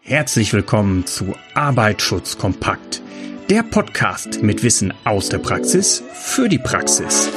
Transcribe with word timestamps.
Herzlich 0.00 0.52
willkommen 0.54 1.06
zu 1.06 1.34
Arbeitsschutz 1.54 2.38
kompakt, 2.38 3.02
der 3.50 3.62
Podcast 3.62 4.42
mit 4.42 4.62
Wissen 4.62 4.94
aus 5.04 5.28
der 5.28 5.38
Praxis 5.38 6.02
für 6.12 6.48
die 6.48 6.58
Praxis. 6.58 7.28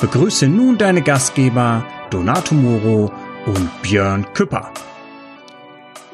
Begrüße 0.00 0.48
nun 0.48 0.78
deine 0.78 1.02
Gastgeber 1.02 1.86
Donato 2.10 2.54
Moro 2.54 3.12
und 3.46 3.82
Björn 3.82 4.26
Küpper. 4.32 4.72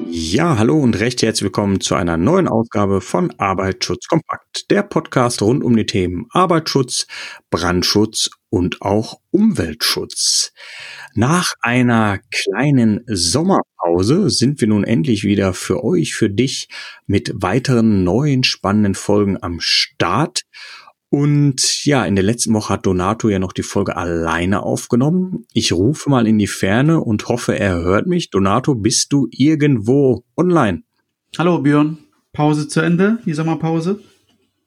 Ja, 0.07 0.57
hallo 0.59 0.79
und 0.79 0.99
recht 0.99 1.23
herzlich 1.23 1.45
willkommen 1.45 1.81
zu 1.81 1.95
einer 1.95 2.17
neuen 2.17 2.49
Ausgabe 2.49 3.01
von 3.01 3.33
Arbeitsschutz 3.39 4.07
kompakt, 4.09 4.71
der 4.71 4.83
Podcast 4.83 5.43
rund 5.43 5.63
um 5.63 5.77
die 5.77 5.87
Themen 5.87 6.27
Arbeitsschutz, 6.31 7.07
Brandschutz 7.51 8.31
und 8.49 8.83
auch 8.83 9.21
Umweltschutz. 9.31 10.53
Nach 11.15 11.55
einer 11.61 12.21
kleinen 12.31 13.01
Sommerpause 13.07 14.31
sind 14.31 14.61
wir 14.61 14.69
nun 14.69 14.85
endlich 14.85 15.25
wieder 15.25 15.55
für 15.55 15.83
euch, 15.83 16.15
für 16.15 16.31
dich 16.31 16.69
mit 17.07 17.33
weiteren 17.35 18.05
neuen 18.05 18.45
spannenden 18.45 18.95
Folgen 18.95 19.37
am 19.43 19.59
Start. 19.61 20.43
Und 21.09 21.85
ja, 21.85 22.05
in 22.05 22.15
der 22.15 22.23
letzten 22.23 22.55
Woche 22.55 22.75
hat 22.75 22.87
Donato 22.87 23.29
ja 23.29 23.41
noch 23.41 23.53
die 23.53 23.65
Folge 23.65 23.97
alleine 23.97 24.63
aufgenommen. 24.63 25.45
Ich 25.53 25.73
rufe 25.73 26.09
mal 26.09 26.29
in 26.29 26.39
die 26.39 26.47
Ferne 26.47 27.01
und 27.01 27.29
hoffe, 27.29 27.59
er 27.59 27.81
hört 27.83 28.07
mich. 28.07 28.31
Donato, 28.31 28.77
bist 28.77 29.13
du 29.13 29.27
irgendwo 29.33 30.25
online? 30.37 30.85
Hallo 31.37 31.61
Björn, 31.61 31.99
Pause 32.33 32.69
zu 32.69 32.81
Ende, 32.81 33.19
die 33.27 33.35
Sommerpause? 33.35 34.01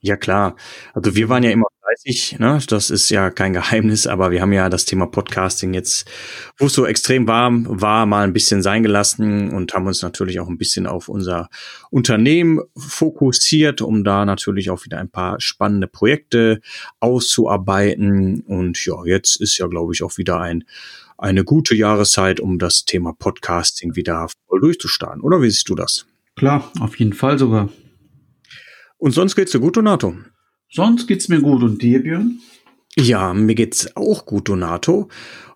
Ja 0.02 0.18
klar. 0.18 0.58
Also 0.94 1.16
wir 1.16 1.30
waren 1.30 1.44
ja 1.44 1.52
immer 1.52 1.68
fleißig, 1.94 2.40
ne? 2.40 2.60
Das 2.68 2.90
ist 2.90 3.10
ja 3.10 3.30
kein 3.30 3.54
Geheimnis, 3.54 4.08
aber 4.08 4.32
wir 4.32 4.42
haben 4.42 4.54
ja 4.54 4.70
das 4.70 4.86
Thema 4.86 5.06
Podcasting 5.06 5.74
jetzt, 5.74 6.10
wo 6.58 6.66
es 6.66 6.74
so 6.74 6.86
extrem 6.86 7.28
warm 7.28 7.66
war, 7.70 8.06
mal 8.06 8.24
ein 8.24 8.34
bisschen 8.34 8.62
sein 8.62 8.84
gelassen 8.84 9.52
und 9.52 9.74
haben 9.74 9.88
uns 9.88 10.02
natürlich 10.02 10.40
auch 10.40 10.48
ein 10.48 10.58
bisschen 10.58 10.88
auf 10.88 11.10
unser 11.10 11.50
Unternehmen 11.90 12.60
fokussiert, 12.78 13.82
um 13.82 14.04
da 14.04 14.26
natürlich 14.26 14.70
auch 14.70 14.86
wieder 14.86 14.98
ein 15.00 15.10
paar 15.10 15.40
spannende 15.40 15.88
Projekte 15.88 16.62
auszuarbeiten. 17.00 18.42
Und 18.42 18.84
ja, 18.86 18.96
jetzt 19.06 19.40
ist 19.40 19.58
ja, 19.58 19.68
glaube 19.68 19.94
ich, 19.94 20.04
auch 20.04 20.18
wieder 20.18 20.40
ein 20.40 20.64
eine 21.16 21.46
gute 21.46 21.76
Jahreszeit, 21.76 22.42
um 22.42 22.60
das 22.60 22.84
Thema 22.86 23.14
Podcasting 23.14 23.96
wieder 23.96 24.28
voll 24.48 24.60
durchzustarten. 24.60 25.22
Oder 25.22 25.42
wie 25.42 25.50
siehst 25.50 25.70
du 25.70 25.76
das? 25.76 26.06
Klar, 26.36 26.70
auf 26.80 26.98
jeden 26.98 27.14
Fall 27.14 27.38
sogar. 27.38 27.70
Und 28.98 29.12
sonst 29.12 29.36
geht's 29.36 29.52
dir 29.52 29.60
gut, 29.60 29.78
Donato? 29.78 30.16
Sonst 30.74 31.08
geht's 31.08 31.30
mir 31.30 31.40
gut. 31.40 31.62
Und 31.62 31.82
dir, 31.82 32.02
Björn? 32.02 32.40
Ja, 32.96 33.34
mir 33.34 33.56
geht's 33.56 33.96
auch 33.96 34.26
gut, 34.26 34.50
Donato. 34.50 35.08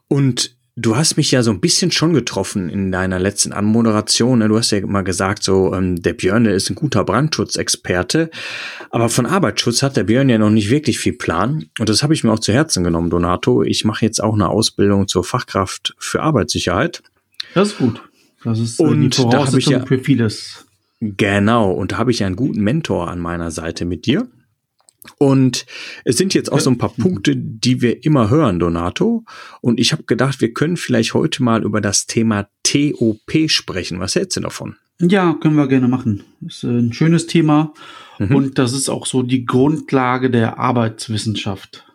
Und 0.07 0.55
du 0.75 0.95
hast 0.95 1.17
mich 1.17 1.31
ja 1.31 1.41
so 1.41 1.51
ein 1.51 1.59
bisschen 1.59 1.91
schon 1.91 2.13
getroffen 2.13 2.69
in 2.69 2.91
deiner 2.91 3.19
letzten 3.19 3.51
Anmoderation. 3.51 4.39
Du 4.39 4.57
hast 4.57 4.71
ja 4.71 4.77
immer 4.77 5.03
gesagt, 5.03 5.43
so 5.43 5.73
ähm, 5.73 6.01
der 6.01 6.13
Björn 6.13 6.43
der 6.43 6.53
ist 6.53 6.69
ein 6.69 6.75
guter 6.75 7.03
Brandschutzexperte, 7.03 8.29
aber 8.91 9.09
von 9.09 9.25
Arbeitsschutz 9.25 9.81
hat 9.81 9.97
der 9.97 10.03
Björn 10.03 10.29
ja 10.29 10.37
noch 10.37 10.51
nicht 10.51 10.69
wirklich 10.69 10.99
viel 10.99 11.13
Plan. 11.13 11.65
Und 11.79 11.89
das 11.89 12.03
habe 12.03 12.13
ich 12.13 12.23
mir 12.23 12.31
auch 12.31 12.39
zu 12.39 12.53
Herzen 12.53 12.83
genommen, 12.83 13.09
Donato. 13.09 13.63
Ich 13.63 13.85
mache 13.85 14.05
jetzt 14.05 14.23
auch 14.23 14.35
eine 14.35 14.49
Ausbildung 14.49 15.07
zur 15.07 15.23
Fachkraft 15.23 15.95
für 15.97 16.21
Arbeitssicherheit. 16.21 17.01
Das 17.55 17.69
ist 17.69 17.77
gut. 17.79 18.01
Das 18.43 18.59
ist 18.59 18.79
äh, 18.79 18.83
und 18.83 19.01
die 19.09 19.17
Voraussetzung 19.17 19.73
ja, 19.73 19.85
für 19.85 19.99
vieles. 19.99 20.65
Genau. 21.01 21.71
Und 21.71 21.91
da 21.91 21.97
habe 21.97 22.11
ich 22.11 22.23
einen 22.23 22.35
guten 22.35 22.61
Mentor 22.61 23.09
an 23.09 23.19
meiner 23.19 23.51
Seite 23.51 23.85
mit 23.85 24.05
dir. 24.05 24.27
Und 25.17 25.65
es 26.05 26.17
sind 26.17 26.33
jetzt 26.33 26.51
auch 26.51 26.59
so 26.59 26.69
ein 26.69 26.77
paar 26.77 26.93
Punkte, 26.93 27.35
die 27.35 27.81
wir 27.81 28.03
immer 28.03 28.29
hören, 28.29 28.59
Donato. 28.59 29.23
Und 29.61 29.79
ich 29.79 29.91
habe 29.91 30.03
gedacht, 30.03 30.41
wir 30.41 30.53
können 30.53 30.77
vielleicht 30.77 31.13
heute 31.13 31.43
mal 31.43 31.63
über 31.63 31.81
das 31.81 32.05
Thema 32.07 32.47
TOP 32.63 33.31
sprechen. 33.47 33.99
Was 33.99 34.15
hältst 34.15 34.37
du 34.37 34.41
davon? 34.41 34.75
Ja, 34.99 35.37
können 35.39 35.55
wir 35.55 35.67
gerne 35.67 35.87
machen. 35.87 36.23
Das 36.41 36.55
ist 36.55 36.63
ein 36.63 36.93
schönes 36.93 37.27
Thema. 37.27 37.73
Mhm. 38.19 38.35
Und 38.35 38.57
das 38.57 38.73
ist 38.73 38.89
auch 38.89 39.05
so 39.05 39.21
die 39.21 39.45
Grundlage 39.45 40.29
der 40.31 40.57
Arbeitswissenschaft. 40.59 41.85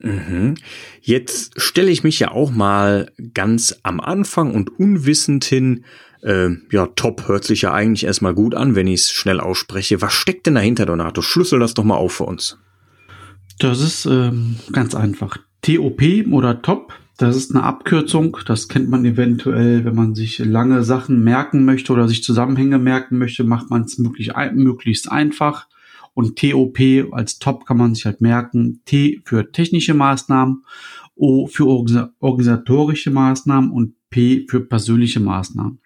Mhm. 0.00 0.54
Jetzt 1.00 1.60
stelle 1.60 1.90
ich 1.90 2.04
mich 2.04 2.18
ja 2.20 2.30
auch 2.30 2.50
mal 2.50 3.10
ganz 3.34 3.80
am 3.82 4.00
Anfang 4.00 4.54
und 4.54 4.78
unwissend 4.78 5.44
hin 5.44 5.84
äh, 6.22 6.50
ja, 6.70 6.86
top 6.86 7.28
hört 7.28 7.44
sich 7.44 7.62
ja 7.62 7.72
eigentlich 7.72 8.04
erstmal 8.04 8.34
gut 8.34 8.54
an, 8.54 8.74
wenn 8.74 8.86
ich 8.86 9.02
es 9.02 9.10
schnell 9.10 9.40
ausspreche. 9.40 10.00
Was 10.02 10.12
steckt 10.12 10.46
denn 10.46 10.54
dahinter, 10.54 10.86
Donato? 10.86 11.22
Schlüssel 11.22 11.60
das 11.60 11.74
doch 11.74 11.84
mal 11.84 11.96
auf 11.96 12.12
für 12.12 12.24
uns. 12.24 12.58
Das 13.58 13.80
ist 13.80 14.06
ähm, 14.06 14.56
ganz 14.72 14.94
einfach. 14.94 15.38
TOP 15.62 16.02
oder 16.30 16.62
Top, 16.62 16.92
das 17.16 17.36
ist 17.36 17.54
eine 17.54 17.64
Abkürzung. 17.64 18.36
Das 18.46 18.68
kennt 18.68 18.88
man 18.88 19.04
eventuell, 19.04 19.84
wenn 19.84 19.94
man 19.94 20.14
sich 20.14 20.38
lange 20.38 20.84
Sachen 20.84 21.24
merken 21.24 21.64
möchte 21.64 21.92
oder 21.92 22.06
sich 22.06 22.22
Zusammenhänge 22.22 22.78
merken 22.78 23.18
möchte, 23.18 23.42
macht 23.42 23.70
man 23.70 23.82
es 23.82 23.98
möglich, 23.98 24.32
möglichst 24.54 25.10
einfach. 25.10 25.66
Und 26.14 26.38
TOP 26.38 26.78
als 27.12 27.38
Top 27.38 27.66
kann 27.66 27.76
man 27.76 27.94
sich 27.94 28.04
halt 28.04 28.20
merken. 28.20 28.80
T 28.84 29.20
für 29.24 29.50
technische 29.50 29.94
Maßnahmen, 29.94 30.64
O 31.16 31.48
für 31.48 31.66
organisatorische 32.20 33.10
Maßnahmen 33.10 33.70
und 33.72 33.94
P 34.10 34.46
für 34.48 34.60
persönliche 34.60 35.20
Maßnahmen. 35.20 35.80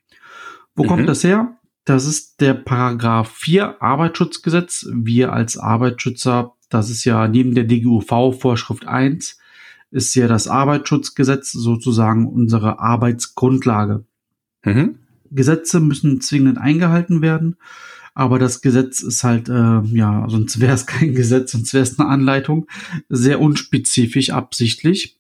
Wo 0.75 0.85
mhm. 0.85 0.89
kommt 0.89 1.09
das 1.09 1.25
her? 1.25 1.57
Das 1.85 2.07
ist 2.07 2.41
der 2.41 2.55
Paragraph 2.55 3.33
4 3.33 3.83
Arbeitsschutzgesetz. 3.83 4.87
Wir 4.93 5.33
als 5.33 5.57
Arbeitsschützer, 5.57 6.55
das 6.69 6.91
ist 6.91 7.05
ja 7.05 7.27
neben 7.27 7.55
der 7.55 7.65
DGUV 7.65 8.41
Vorschrift 8.41 8.87
1, 8.87 9.39
ist 9.91 10.15
ja 10.15 10.29
das 10.29 10.49
Arbeitsschutzgesetz 10.49 11.53
sozusagen 11.53 12.27
unsere 12.27 12.79
Arbeitsgrundlage. 12.79 14.05
Mhm. 14.65 15.01
Gesetze 15.31 15.81
müssen 15.81 16.21
zwingend 16.21 16.59
eingehalten 16.59 17.21
werden. 17.21 17.57
Aber 18.15 18.39
das 18.39 18.61
Gesetz 18.61 19.01
ist 19.01 19.25
halt, 19.25 19.49
äh, 19.49 19.81
ja, 19.81 20.27
sonst 20.29 20.61
wäre 20.61 20.75
es 20.75 20.87
kein 20.87 21.15
Gesetz, 21.15 21.53
sonst 21.53 21.73
wäre 21.73 21.83
es 21.83 21.99
eine 21.99 22.09
Anleitung, 22.09 22.67
sehr 23.09 23.41
unspezifisch 23.41 24.31
absichtlich. 24.31 25.19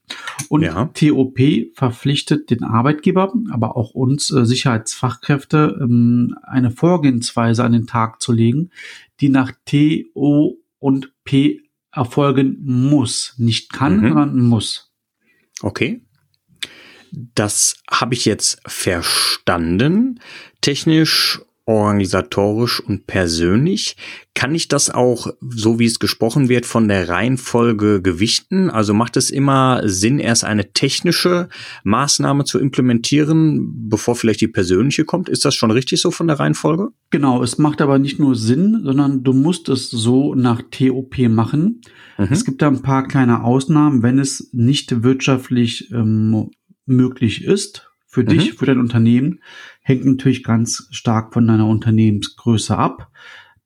Und 0.48 0.62
ja. 0.62 0.90
TOP 0.92 1.38
verpflichtet 1.74 2.50
den 2.50 2.64
Arbeitgeber, 2.64 3.32
aber 3.50 3.76
auch 3.76 3.94
uns 3.94 4.30
äh, 4.30 4.44
Sicherheitsfachkräfte, 4.44 5.78
ähm, 5.80 6.36
eine 6.42 6.70
Vorgehensweise 6.70 7.64
an 7.64 7.72
den 7.72 7.86
Tag 7.86 8.20
zu 8.20 8.32
legen, 8.32 8.70
die 9.20 9.30
nach 9.30 9.52
TO 9.64 10.58
und 10.78 11.12
P 11.24 11.62
erfolgen 11.92 12.58
muss. 12.62 13.34
Nicht 13.38 13.72
kann, 13.72 14.00
mhm. 14.00 14.08
sondern 14.08 14.40
muss. 14.40 14.90
Okay. 15.62 16.02
Das 17.12 17.76
habe 17.90 18.14
ich 18.14 18.24
jetzt 18.24 18.60
verstanden. 18.66 20.20
Technisch 20.60 21.40
organisatorisch 21.64 22.80
und 22.80 23.06
persönlich. 23.06 23.96
Kann 24.34 24.54
ich 24.54 24.66
das 24.66 24.90
auch, 24.90 25.28
so 25.40 25.78
wie 25.78 25.84
es 25.84 26.00
gesprochen 26.00 26.48
wird, 26.48 26.66
von 26.66 26.88
der 26.88 27.08
Reihenfolge 27.08 28.02
gewichten? 28.02 28.68
Also 28.70 28.94
macht 28.94 29.16
es 29.16 29.30
immer 29.30 29.82
Sinn, 29.84 30.18
erst 30.18 30.44
eine 30.44 30.72
technische 30.72 31.48
Maßnahme 31.84 32.44
zu 32.44 32.58
implementieren, 32.58 33.88
bevor 33.88 34.16
vielleicht 34.16 34.40
die 34.40 34.48
persönliche 34.48 35.04
kommt? 35.04 35.28
Ist 35.28 35.44
das 35.44 35.54
schon 35.54 35.70
richtig 35.70 36.00
so 36.00 36.10
von 36.10 36.26
der 36.26 36.40
Reihenfolge? 36.40 36.88
Genau, 37.10 37.42
es 37.42 37.58
macht 37.58 37.80
aber 37.80 37.98
nicht 37.98 38.18
nur 38.18 38.34
Sinn, 38.34 38.80
sondern 38.82 39.22
du 39.22 39.32
musst 39.32 39.68
es 39.68 39.90
so 39.90 40.34
nach 40.34 40.62
TOP 40.70 41.18
machen. 41.28 41.82
Mhm. 42.18 42.28
Es 42.30 42.44
gibt 42.44 42.62
da 42.62 42.68
ein 42.68 42.82
paar 42.82 43.06
kleine 43.06 43.44
Ausnahmen, 43.44 44.02
wenn 44.02 44.18
es 44.18 44.50
nicht 44.52 45.02
wirtschaftlich 45.04 45.92
ähm, 45.92 46.50
möglich 46.86 47.44
ist 47.44 47.88
für 48.06 48.24
dich, 48.24 48.52
mhm. 48.52 48.56
für 48.56 48.66
dein 48.66 48.80
Unternehmen 48.80 49.40
hängt 49.82 50.04
natürlich 50.04 50.42
ganz 50.42 50.88
stark 50.90 51.32
von 51.32 51.46
deiner 51.46 51.66
Unternehmensgröße 51.66 52.76
ab. 52.76 53.10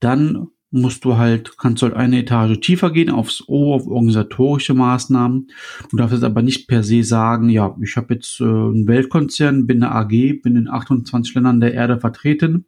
Dann 0.00 0.48
musst 0.70 1.04
du 1.04 1.16
halt, 1.16 1.56
kannst 1.58 1.82
du 1.82 1.86
halt 1.86 1.96
eine 1.96 2.20
Etage 2.20 2.60
tiefer 2.60 2.90
gehen 2.90 3.10
aufs 3.10 3.44
O, 3.46 3.74
auf 3.74 3.86
organisatorische 3.86 4.74
Maßnahmen. 4.74 5.48
Du 5.90 5.96
darfst 5.96 6.14
jetzt 6.14 6.24
aber 6.24 6.42
nicht 6.42 6.68
per 6.68 6.82
se 6.82 7.02
sagen, 7.02 7.48
ja, 7.48 7.76
ich 7.80 7.96
habe 7.96 8.14
jetzt 8.14 8.40
äh, 8.40 8.44
einen 8.44 8.86
Weltkonzern, 8.86 9.66
bin 9.66 9.82
eine 9.82 9.94
AG, 9.94 10.42
bin 10.42 10.56
in 10.56 10.68
28 10.68 11.34
Ländern 11.34 11.60
der 11.60 11.74
Erde 11.74 12.00
vertreten, 12.00 12.66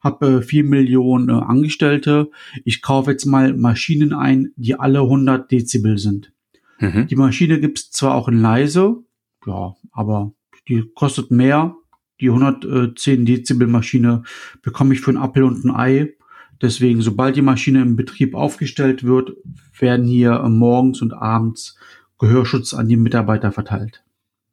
habe 0.00 0.38
äh, 0.38 0.42
4 0.42 0.64
Millionen 0.64 1.28
äh, 1.28 1.32
Angestellte. 1.32 2.30
Ich 2.64 2.82
kaufe 2.82 3.12
jetzt 3.12 3.24
mal 3.24 3.56
Maschinen 3.56 4.12
ein, 4.12 4.52
die 4.56 4.78
alle 4.78 5.00
100 5.00 5.50
Dezibel 5.50 5.98
sind. 5.98 6.32
Mhm. 6.80 7.06
Die 7.06 7.16
Maschine 7.16 7.60
gibt's 7.60 7.90
zwar 7.90 8.14
auch 8.14 8.28
in 8.28 8.40
leise, 8.40 8.98
ja, 9.46 9.74
aber 9.92 10.32
die 10.68 10.84
kostet 10.94 11.30
mehr, 11.30 11.76
die 12.20 12.28
110 12.28 13.24
Dezibel 13.24 13.68
Maschine 13.68 14.22
bekomme 14.62 14.94
ich 14.94 15.00
für 15.00 15.10
einen 15.10 15.18
Apfel 15.18 15.44
und 15.44 15.64
ein 15.64 15.74
Ei. 15.74 16.14
Deswegen, 16.60 17.02
sobald 17.02 17.36
die 17.36 17.42
Maschine 17.42 17.82
im 17.82 17.94
Betrieb 17.96 18.34
aufgestellt 18.34 19.04
wird, 19.04 19.32
werden 19.78 20.06
hier 20.06 20.40
morgens 20.48 21.00
und 21.02 21.12
abends 21.12 21.78
Gehörschutz 22.18 22.74
an 22.74 22.88
die 22.88 22.96
Mitarbeiter 22.96 23.52
verteilt. 23.52 24.02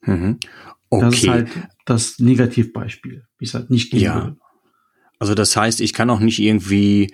Mhm. 0.02 0.38
Okay. 0.90 1.06
Das 1.06 1.16
ist 1.16 1.28
halt 1.28 1.50
das 1.86 2.20
Negativbeispiel, 2.20 3.26
wie 3.40 3.46
es 3.46 3.56
halt 3.56 3.72
nicht 3.72 3.92
gehen 3.92 4.02
ja. 4.02 4.24
Will. 4.24 4.36
Also 5.18 5.34
das 5.34 5.58
heißt, 5.58 5.82
ich 5.82 5.94
kann 5.94 6.10
auch 6.10 6.20
nicht 6.20 6.40
irgendwie 6.40 7.12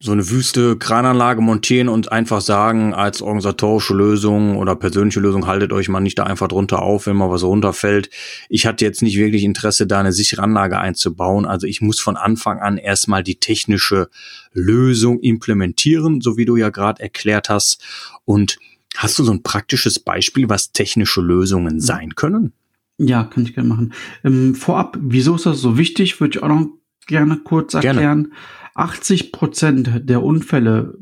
so 0.00 0.12
eine 0.12 0.30
wüste 0.30 0.76
Krananlage 0.76 1.40
montieren 1.40 1.88
und 1.88 2.12
einfach 2.12 2.40
sagen, 2.40 2.94
als 2.94 3.20
organisatorische 3.20 3.94
Lösung 3.94 4.56
oder 4.56 4.76
persönliche 4.76 5.18
Lösung, 5.18 5.48
haltet 5.48 5.72
euch 5.72 5.88
mal 5.88 6.00
nicht 6.00 6.18
da 6.18 6.22
einfach 6.22 6.46
drunter 6.46 6.82
auf, 6.82 7.06
wenn 7.06 7.16
mal 7.16 7.30
was 7.30 7.42
runterfällt. 7.42 8.08
Ich 8.48 8.64
hatte 8.64 8.84
jetzt 8.84 9.02
nicht 9.02 9.16
wirklich 9.16 9.42
Interesse, 9.42 9.88
da 9.88 9.98
eine 9.98 10.12
sichere 10.12 10.42
Anlage 10.42 10.78
einzubauen. 10.78 11.46
Also 11.46 11.66
ich 11.66 11.80
muss 11.80 11.98
von 11.98 12.16
Anfang 12.16 12.60
an 12.60 12.78
erstmal 12.78 13.24
die 13.24 13.40
technische 13.40 14.08
Lösung 14.52 15.18
implementieren, 15.18 16.20
so 16.20 16.36
wie 16.36 16.44
du 16.44 16.54
ja 16.54 16.70
gerade 16.70 17.02
erklärt 17.02 17.48
hast. 17.48 17.82
Und 18.24 18.58
hast 18.96 19.18
du 19.18 19.24
so 19.24 19.32
ein 19.32 19.42
praktisches 19.42 19.98
Beispiel, 19.98 20.48
was 20.48 20.70
technische 20.70 21.22
Lösungen 21.22 21.74
mhm. 21.74 21.80
sein 21.80 22.14
können? 22.14 22.52
Ja, 22.98 23.24
kann 23.24 23.44
ich 23.44 23.54
gerne 23.54 23.68
machen. 23.68 23.92
Ähm, 24.22 24.54
vorab, 24.54 24.96
wieso 25.00 25.34
ist 25.34 25.46
das 25.46 25.60
so 25.60 25.76
wichtig, 25.76 26.20
würde 26.20 26.38
ich 26.38 26.42
auch 26.42 26.48
noch 26.48 26.68
gerne 27.08 27.38
kurz 27.38 27.74
erklären. 27.74 27.96
Gerne. 27.96 28.28
80 28.74 29.32
Prozent 29.32 29.90
der 30.04 30.22
Unfälle 30.22 30.98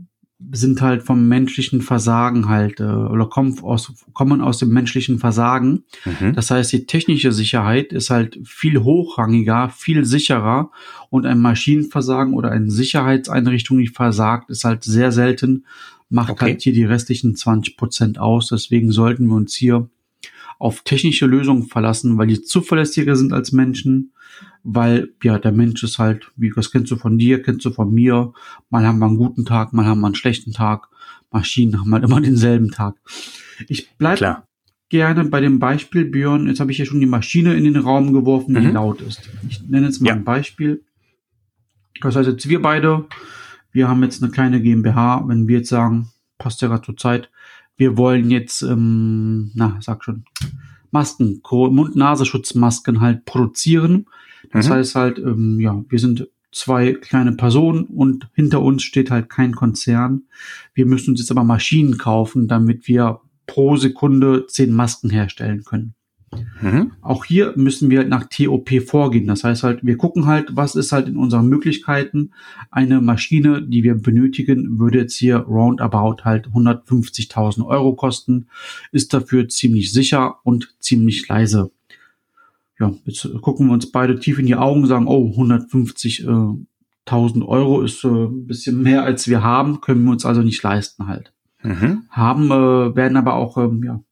sind 0.52 0.82
halt 0.82 1.02
vom 1.02 1.28
menschlichen 1.28 1.80
Versagen 1.80 2.48
halt 2.48 2.80
äh, 2.80 2.84
oder 2.84 3.26
kommen 3.26 3.58
aus, 3.62 3.92
kommen 4.12 4.42
aus 4.42 4.58
dem 4.58 4.68
menschlichen 4.68 5.18
Versagen. 5.18 5.84
Mhm. 6.04 6.34
Das 6.34 6.50
heißt, 6.50 6.72
die 6.72 6.86
technische 6.86 7.32
Sicherheit 7.32 7.92
ist 7.92 8.10
halt 8.10 8.38
viel 8.44 8.82
hochrangiger, 8.82 9.70
viel 9.70 10.04
sicherer 10.04 10.70
und 11.08 11.24
ein 11.24 11.40
Maschinenversagen 11.40 12.34
oder 12.34 12.50
eine 12.50 12.70
Sicherheitseinrichtung, 12.70 13.78
die 13.78 13.88
versagt, 13.88 14.50
ist 14.50 14.64
halt 14.64 14.84
sehr 14.84 15.10
selten, 15.10 15.64
macht 16.10 16.32
okay. 16.32 16.44
halt 16.44 16.62
hier 16.62 16.74
die 16.74 16.84
restlichen 16.84 17.34
20 17.34 17.76
Prozent 17.78 18.18
aus. 18.18 18.48
Deswegen 18.48 18.92
sollten 18.92 19.26
wir 19.28 19.36
uns 19.36 19.54
hier 19.54 19.88
auf 20.58 20.82
technische 20.82 21.26
Lösungen 21.26 21.64
verlassen, 21.64 22.18
weil 22.18 22.28
die 22.28 22.42
zuverlässiger 22.42 23.16
sind 23.16 23.32
als 23.32 23.52
Menschen 23.52 24.12
weil 24.68 25.14
ja 25.22 25.38
der 25.38 25.52
Mensch 25.52 25.82
ist 25.84 25.98
halt, 25.98 26.32
wie 26.36 26.50
das 26.50 26.72
kennst 26.72 26.90
du 26.90 26.96
von 26.96 27.18
dir, 27.18 27.40
kennst 27.40 27.64
du 27.64 27.70
von 27.70 27.92
mir, 27.92 28.32
mal 28.68 28.84
haben 28.84 28.98
wir 28.98 29.06
einen 29.06 29.16
guten 29.16 29.44
Tag, 29.44 29.72
mal 29.72 29.86
haben 29.86 30.00
wir 30.00 30.06
einen 30.06 30.16
schlechten 30.16 30.52
Tag. 30.52 30.88
Maschinen 31.30 31.80
haben 31.80 31.92
halt 31.92 32.04
immer 32.04 32.20
denselben 32.22 32.72
Tag. 32.72 32.96
Ich 33.68 33.88
bleib 33.96 34.44
gerne 34.88 35.24
bei 35.24 35.40
dem 35.40 35.60
Beispiel, 35.60 36.04
Björn, 36.04 36.48
jetzt 36.48 36.60
habe 36.60 36.72
ich 36.72 36.78
ja 36.78 36.84
schon 36.84 37.00
die 37.00 37.06
Maschine 37.06 37.54
in 37.54 37.64
den 37.64 37.76
Raum 37.76 38.12
geworfen, 38.12 38.54
die 38.54 38.60
mhm. 38.60 38.74
laut 38.74 39.00
ist. 39.00 39.30
Ich 39.48 39.62
nenne 39.68 39.86
jetzt 39.86 40.00
mal 40.00 40.08
ja. 40.08 40.14
ein 40.14 40.24
Beispiel. 40.24 40.84
Das 42.00 42.16
heißt 42.16 42.28
jetzt 42.28 42.48
wir 42.48 42.60
beide, 42.60 43.06
wir 43.72 43.88
haben 43.88 44.02
jetzt 44.02 44.22
eine 44.22 44.32
kleine 44.32 44.60
GmbH, 44.60 45.24
wenn 45.26 45.46
wir 45.46 45.58
jetzt 45.58 45.68
sagen, 45.68 46.08
passt 46.38 46.60
ja 46.60 46.68
gerade 46.68 46.82
zur 46.82 46.96
Zeit, 46.96 47.30
wir 47.76 47.96
wollen 47.96 48.30
jetzt, 48.30 48.62
ähm, 48.62 49.50
na, 49.54 49.78
sag 49.80 50.04
schon, 50.04 50.24
Masken, 50.90 51.42
Mund-Nasenschutzmasken 51.50 53.00
halt 53.00 53.24
produzieren. 53.24 54.06
Das 54.52 54.68
mhm. 54.68 54.72
heißt 54.72 54.94
halt, 54.94 55.18
ähm, 55.18 55.60
ja, 55.60 55.84
wir 55.88 55.98
sind 55.98 56.28
zwei 56.52 56.94
kleine 56.94 57.32
Personen 57.32 57.84
und 57.84 58.28
hinter 58.34 58.62
uns 58.62 58.82
steht 58.82 59.10
halt 59.10 59.28
kein 59.28 59.54
Konzern. 59.54 60.22
Wir 60.72 60.86
müssen 60.86 61.10
uns 61.10 61.20
jetzt 61.20 61.30
aber 61.30 61.44
Maschinen 61.44 61.98
kaufen, 61.98 62.48
damit 62.48 62.88
wir 62.88 63.20
pro 63.46 63.76
Sekunde 63.76 64.46
zehn 64.46 64.72
Masken 64.72 65.10
herstellen 65.10 65.64
können. 65.64 65.94
Mhm. 66.60 66.92
Auch 67.02 67.24
hier 67.24 67.52
müssen 67.56 67.90
wir 67.90 68.04
nach 68.04 68.24
TOP 68.28 68.70
vorgehen. 68.86 69.26
Das 69.26 69.44
heißt 69.44 69.62
halt, 69.62 69.84
wir 69.84 69.96
gucken 69.96 70.26
halt, 70.26 70.56
was 70.56 70.74
ist 70.74 70.92
halt 70.92 71.08
in 71.08 71.16
unseren 71.16 71.48
Möglichkeiten. 71.48 72.32
Eine 72.70 73.00
Maschine, 73.00 73.62
die 73.62 73.82
wir 73.82 73.94
benötigen, 73.94 74.78
würde 74.78 74.98
jetzt 74.98 75.16
hier 75.16 75.38
roundabout 75.38 76.24
halt 76.24 76.48
150.000 76.48 77.66
Euro 77.66 77.94
kosten, 77.94 78.48
ist 78.92 79.12
dafür 79.14 79.48
ziemlich 79.48 79.92
sicher 79.92 80.36
und 80.44 80.74
ziemlich 80.80 81.28
leise. 81.28 81.70
Ja, 82.78 82.92
jetzt 83.04 83.28
gucken 83.40 83.66
wir 83.68 83.72
uns 83.72 83.90
beide 83.90 84.20
tief 84.20 84.38
in 84.38 84.46
die 84.46 84.54
Augen, 84.56 84.86
sagen, 84.86 85.06
oh, 85.06 85.32
150.000 85.36 86.66
Euro 87.46 87.80
ist 87.80 88.04
äh, 88.04 88.08
ein 88.08 88.46
bisschen 88.46 88.82
mehr 88.82 89.02
als 89.02 89.28
wir 89.28 89.42
haben, 89.42 89.80
können 89.80 90.04
wir 90.04 90.12
uns 90.12 90.26
also 90.26 90.42
nicht 90.42 90.62
leisten 90.62 91.06
halt. 91.06 91.32
Mhm. 91.62 92.02
Haben, 92.10 92.50
äh, 92.50 92.94
werden 92.94 93.16
aber 93.16 93.34
auch, 93.34 93.56
ähm, 93.56 93.82
ja, 93.82 94.02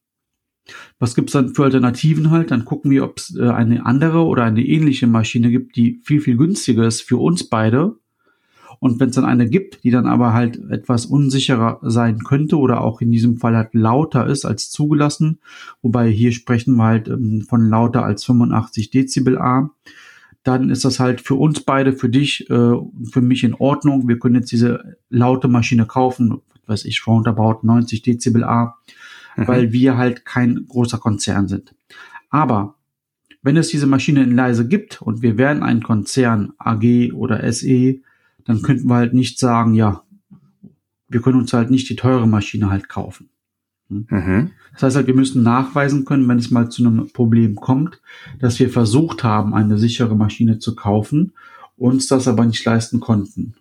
was 0.99 1.15
gibt's 1.15 1.33
dann 1.33 1.55
für 1.55 1.65
Alternativen 1.65 2.31
halt? 2.31 2.51
Dann 2.51 2.65
gucken 2.65 2.91
wir, 2.91 3.05
ob 3.05 3.19
es 3.19 3.37
äh, 3.37 3.49
eine 3.49 3.85
andere 3.87 4.25
oder 4.25 4.45
eine 4.45 4.65
ähnliche 4.65 5.07
Maschine 5.07 5.51
gibt, 5.51 5.77
die 5.77 6.01
viel, 6.05 6.21
viel 6.21 6.37
günstiger 6.37 6.87
ist 6.87 7.03
für 7.03 7.19
uns 7.19 7.45
beide. 7.45 7.97
Und 8.81 9.01
wenn 9.01 9.09
es 9.09 9.15
dann 9.15 9.25
eine 9.25 9.49
gibt, 9.49 9.85
die 9.85 9.91
dann 9.91 10.07
aber 10.07 10.33
halt 10.33 10.59
etwas 10.71 11.07
unsicherer 11.07 11.79
sein 11.83 12.19
könnte 12.25 12.59
oder 12.59 12.83
auch 12.83 13.01
in 13.01 13.11
diesem 13.11 13.39
Fall 13.39 13.57
halt 13.57 13.73
lauter 13.73 14.27
ist 14.27 14.45
als 14.45 14.71
zugelassen, 14.71 15.39
wobei 15.81 16.11
hier 16.11 16.33
sprechen 16.33 16.77
wir 16.77 16.85
halt 16.85 17.09
ähm, 17.09 17.43
von 17.49 17.69
lauter 17.69 18.05
als 18.05 18.25
85 18.25 18.91
Dezibel 18.91 19.39
A, 19.39 19.71
dann 20.43 20.69
ist 20.69 20.85
das 20.85 21.01
halt 21.01 21.23
für 21.23 21.35
uns 21.35 21.61
beide, 21.61 21.95
für 21.95 22.11
dich, 22.11 22.51
äh, 22.51 22.75
für 23.11 23.23
mich 23.23 23.45
in 23.45 23.55
Ordnung. 23.55 24.09
Wir 24.09 24.19
können 24.19 24.35
jetzt 24.35 24.53
diese 24.53 24.99
laute 25.09 25.49
Maschine 25.49 25.87
kaufen, 25.87 26.43
weiß 26.67 26.85
ich, 26.85 27.07
roundabout 27.07 27.61
90 27.63 28.03
Dezibel 28.03 28.45
A 28.45 28.77
mhm. 29.37 29.49
weil 29.49 29.73
wir 29.73 29.97
halt 29.97 30.25
kein 30.25 30.67
großer 30.69 30.99
Konzern 30.99 31.49
sind. 31.49 31.75
Aber 32.31 32.77
wenn 33.43 33.57
es 33.57 33.69
diese 33.69 33.87
Maschine 33.87 34.23
in 34.23 34.35
leise 34.35 34.67
gibt 34.67 35.03
und 35.03 35.23
wir 35.23 35.37
wären 35.37 35.63
ein 35.63 35.83
Konzern 35.83 36.55
AG 36.59 37.13
oder 37.13 37.53
SE, 37.53 38.01
dann 38.45 38.63
könnten 38.63 38.89
wir 38.89 38.97
halt 38.97 39.15
nicht 39.15 39.39
sagen, 39.39 39.75
ja, 39.75 40.03
wir 41.09 41.21
können 41.21 41.39
uns 41.39 41.53
halt 41.53 41.71
nicht 41.71 41.89
die 41.89 41.97
teure 41.97 42.27
Maschine 42.27 42.71
halt 42.71 42.89
kaufen. 42.89 43.29
Hm? 43.89 44.07
Mhm. 44.09 44.51
Das 44.73 44.83
heißt 44.83 44.97
halt, 44.97 45.07
wir 45.07 45.15
müssen 45.15 45.43
nachweisen 45.43 46.05
können, 46.05 46.29
wenn 46.29 46.39
es 46.39 46.51
mal 46.51 46.71
zu 46.71 46.85
einem 46.85 47.11
Problem 47.13 47.55
kommt, 47.55 48.01
dass 48.41 48.59
wir 48.59 48.71
versucht 48.71 49.23
haben, 49.23 49.55
eine 49.55 49.79
sichere 49.79 50.17
Maschine 50.17 50.59
zu 50.59 50.75
kaufen, 50.75 51.33
uns 51.77 52.07
das 52.09 52.27
aber 52.27 52.45
nicht 52.45 52.65
leisten 52.65 53.01
konnten. 53.01 53.55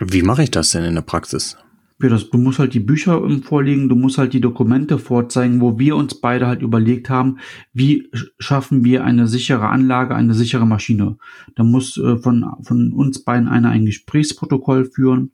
Wie 0.00 0.22
mache 0.22 0.42
ich 0.42 0.50
das 0.50 0.70
denn 0.70 0.84
in 0.84 0.94
der 0.94 1.02
Praxis? 1.02 1.56
Das, 2.00 2.30
du 2.30 2.38
musst 2.38 2.60
halt 2.60 2.74
die 2.74 2.80
Bücher 2.80 3.20
vorlegen, 3.42 3.88
du 3.88 3.96
musst 3.96 4.18
halt 4.18 4.32
die 4.32 4.40
Dokumente 4.40 4.98
vorzeigen, 4.98 5.60
wo 5.60 5.78
wir 5.80 5.96
uns 5.96 6.14
beide 6.14 6.46
halt 6.46 6.62
überlegt 6.62 7.10
haben, 7.10 7.38
wie 7.72 8.08
schaffen 8.38 8.84
wir 8.84 9.04
eine 9.04 9.26
sichere 9.26 9.68
Anlage, 9.68 10.14
eine 10.14 10.34
sichere 10.34 10.66
Maschine. 10.66 11.18
Da 11.56 11.64
muss 11.64 11.96
äh, 11.96 12.18
von, 12.18 12.46
von 12.62 12.92
uns 12.92 13.24
beiden 13.24 13.48
einer 13.48 13.70
ein 13.70 13.84
Gesprächsprotokoll 13.84 14.84
führen. 14.84 15.32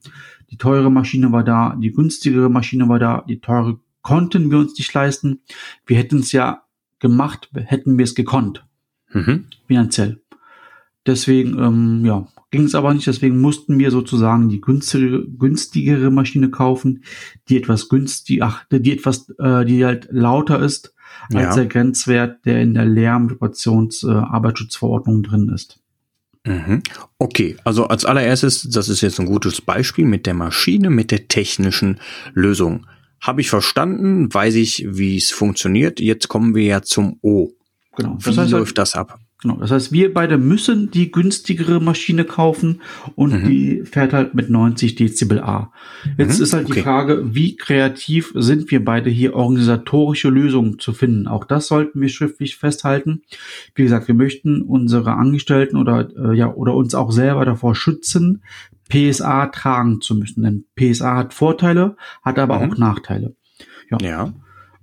Die 0.51 0.57
teure 0.57 0.91
Maschine 0.91 1.33
war 1.33 1.45
da, 1.45 1.77
die 1.77 1.93
günstigere 1.93 2.49
Maschine 2.49 2.89
war 2.89 2.99
da, 2.99 3.25
die 3.29 3.41
teure 3.41 3.79
konnten 4.05 4.51
wir 4.51 4.59
uns 4.59 4.79
nicht 4.79 4.93
leisten. 4.95 5.41
Wir 5.87 5.97
hätten 5.97 6.19
es 6.19 6.33
ja 6.33 6.63
gemacht, 7.01 7.51
hätten 7.55 7.99
wir 7.99 8.05
es 8.05 8.15
gekonnt. 8.15 8.65
Mhm. 9.13 9.47
Finanziell. 9.67 10.21
Deswegen, 11.07 11.59
ähm, 11.59 12.05
ja, 12.05 12.27
ging 12.55 12.67
es 12.67 12.77
aber 12.77 12.95
nicht. 12.95 13.09
Deswegen 13.09 13.41
mussten 13.41 13.81
wir 13.81 13.91
sozusagen 13.91 14.49
die 14.49 14.61
günstigere, 14.61 15.27
günstigere 15.27 16.13
Maschine 16.13 16.51
kaufen, 16.51 17.03
die 17.49 17.57
etwas 17.57 17.89
günstig, 17.89 18.43
ach, 18.45 18.65
die 18.71 18.93
etwas, 18.93 19.29
äh, 19.41 19.65
die 19.65 19.85
halt 19.85 20.07
lauter 20.13 20.61
ist 20.61 20.95
als 21.33 21.43
ja. 21.43 21.55
der 21.57 21.67
Grenzwert, 21.67 22.47
der 22.47 22.63
in 22.63 22.75
der 22.75 22.85
Lärm-, 22.85 23.37
äh, 23.41 24.09
Arbeitsschutzverordnung 24.09 25.25
drin 25.25 25.49
ist. 25.49 25.81
Mhm. 26.47 26.83
Okay, 27.19 27.57
also 27.65 27.89
als 27.89 28.05
allererstes, 28.05 28.69
das 28.71 28.89
ist 28.89 29.01
jetzt 29.01 29.19
ein 29.19 29.27
gutes 29.27 29.61
Beispiel 29.61 30.05
mit 30.05 30.25
der 30.25 30.35
Maschine, 30.35 30.91
mit 30.91 31.11
der 31.11 31.27
technischen 31.27 31.99
Lösung. 32.35 32.87
Habe 33.21 33.41
ich 33.41 33.51
verstanden, 33.51 34.33
weiß 34.33 34.55
ich, 34.55 34.87
wie 34.89 35.17
es 35.17 35.33
funktioniert. 35.33 35.99
Jetzt 35.99 36.29
kommen 36.29 36.55
wir 36.55 36.65
ja 36.65 36.83
zum 36.83 37.19
O. 37.21 37.51
Genau. 37.97 38.17
Wie 38.21 38.25
das 38.25 38.39
heißt, 38.39 38.53
läuft 38.53 38.79
das 38.79 38.95
ab? 38.95 39.19
Genau, 39.43 39.57
das 39.57 39.71
heißt, 39.71 39.93
wir 39.93 40.15
beide 40.15 40.39
müssen 40.39 40.91
die 40.91 41.11
günstigere 41.11 41.79
Maschine 41.79 42.25
kaufen 42.25 42.81
und 43.15 43.43
mhm. 43.43 43.47
die 43.47 43.83
fährt 43.85 44.15
halt 44.15 44.35
mit 44.35 44.49
90 44.49 44.95
Dezibel 44.95 45.41
A. 45.41 45.71
Jetzt 46.17 46.39
mhm. 46.39 46.45
ist 46.45 46.53
halt 46.55 46.65
okay. 46.67 46.75
die 46.77 46.81
Frage, 46.83 47.35
wie 47.35 47.57
kreativ 47.57 48.33
sind 48.35 48.71
wir 48.71 48.83
beide 48.83 49.11
hier 49.11 49.35
organisatorische 49.35 50.31
Lösungen 50.31 50.79
zu 50.79 50.95
finden? 50.95 51.27
Auch 51.27 51.45
das 51.45 51.67
sollten 51.67 52.01
wir 52.01 52.09
schriftlich 52.09 52.57
festhalten. 52.57 53.23
Wie 53.75 53.83
gesagt, 53.83 54.09
wir 54.09 54.15
möchten 54.15 54.63
unsere 54.63 55.13
Angestellten 55.13 55.77
oder 55.77 56.09
äh, 56.17 56.35
ja 56.35 56.51
oder 56.51 56.75
uns 56.75 56.95
auch 56.95 57.13
selber 57.13 57.45
davor 57.45 57.75
schützen, 57.75 58.43
PSA 58.89 59.49
tragen 59.49 60.01
zu 60.01 60.15
müssen. 60.15 60.43
Denn 60.43 60.65
PSA 60.75 61.17
hat 61.17 61.35
Vorteile, 61.35 61.97
hat 62.23 62.39
aber 62.39 62.61
mhm. 62.61 62.73
auch 62.73 62.79
Nachteile. 62.79 63.35
Ja. 63.91 63.99
ja. 64.01 64.33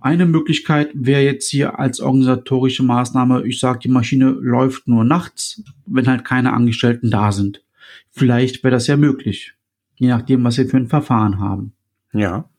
Eine 0.02 0.26
Möglichkeit 0.26 0.90
wäre 0.96 1.22
jetzt 1.22 1.48
hier 1.50 1.78
als 1.78 2.00
organisatorische 2.00 2.82
Maßnahme, 2.82 3.46
ich 3.46 3.60
sage, 3.60 3.80
die 3.84 3.88
Maschine 3.88 4.32
läuft 4.32 4.88
nur 4.88 5.04
nachts, 5.04 5.64
wenn 5.86 6.08
halt 6.08 6.26
keine 6.26 6.54
Angestellten 6.54 7.12
da 7.12 7.32
sind. 7.32 7.64
Vielleicht 8.10 8.64
wäre 8.64 8.72
das 8.72 8.88
ja 8.88 8.98
möglich, 8.98 9.54
je 9.96 10.08
nachdem, 10.08 10.44
was 10.44 10.58
wir 10.58 10.68
für 10.68 10.78
ein 10.78 10.88
Verfahren 10.88 11.40
haben. 11.40 11.74
Ja. 12.14 12.50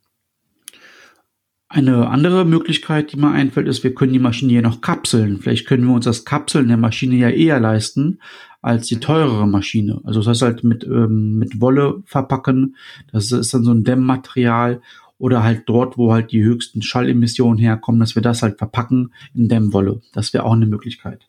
Eine 1.68 2.10
andere 2.10 2.44
Möglichkeit, 2.44 3.12
die 3.12 3.16
mir 3.16 3.32
einfällt, 3.32 3.66
ist, 3.66 3.82
wir 3.82 3.94
können 3.94 4.12
die 4.12 4.18
Maschine 4.20 4.52
hier 4.52 4.62
noch 4.62 4.80
kapseln. 4.80 5.38
Vielleicht 5.38 5.66
können 5.66 5.86
wir 5.86 5.94
uns 5.94 6.04
das 6.04 6.24
Kapseln 6.24 6.68
der 6.68 6.76
Maschine 6.76 7.16
ja 7.16 7.30
eher 7.30 7.58
leisten 7.58 8.20
als 8.60 8.86
die 8.86 9.00
teurere 9.00 9.48
Maschine. 9.48 10.00
Also 10.04 10.20
das 10.20 10.28
heißt 10.28 10.42
halt 10.42 10.64
mit, 10.64 10.84
ähm, 10.84 11.38
mit 11.38 11.60
Wolle 11.60 12.02
verpacken. 12.04 12.76
Das 13.10 13.32
ist 13.32 13.52
dann 13.52 13.64
so 13.64 13.72
ein 13.72 13.82
Dämmmaterial 13.84 14.80
oder 15.22 15.44
halt 15.44 15.62
dort, 15.66 15.96
wo 15.96 16.12
halt 16.12 16.32
die 16.32 16.42
höchsten 16.42 16.82
Schallemissionen 16.82 17.56
herkommen, 17.56 18.00
dass 18.00 18.16
wir 18.16 18.22
das 18.22 18.42
halt 18.42 18.58
verpacken 18.58 19.14
in 19.32 19.48
Dämmwolle. 19.48 20.00
Das 20.12 20.34
wäre 20.34 20.42
auch 20.42 20.52
eine 20.52 20.66
Möglichkeit. 20.66 21.28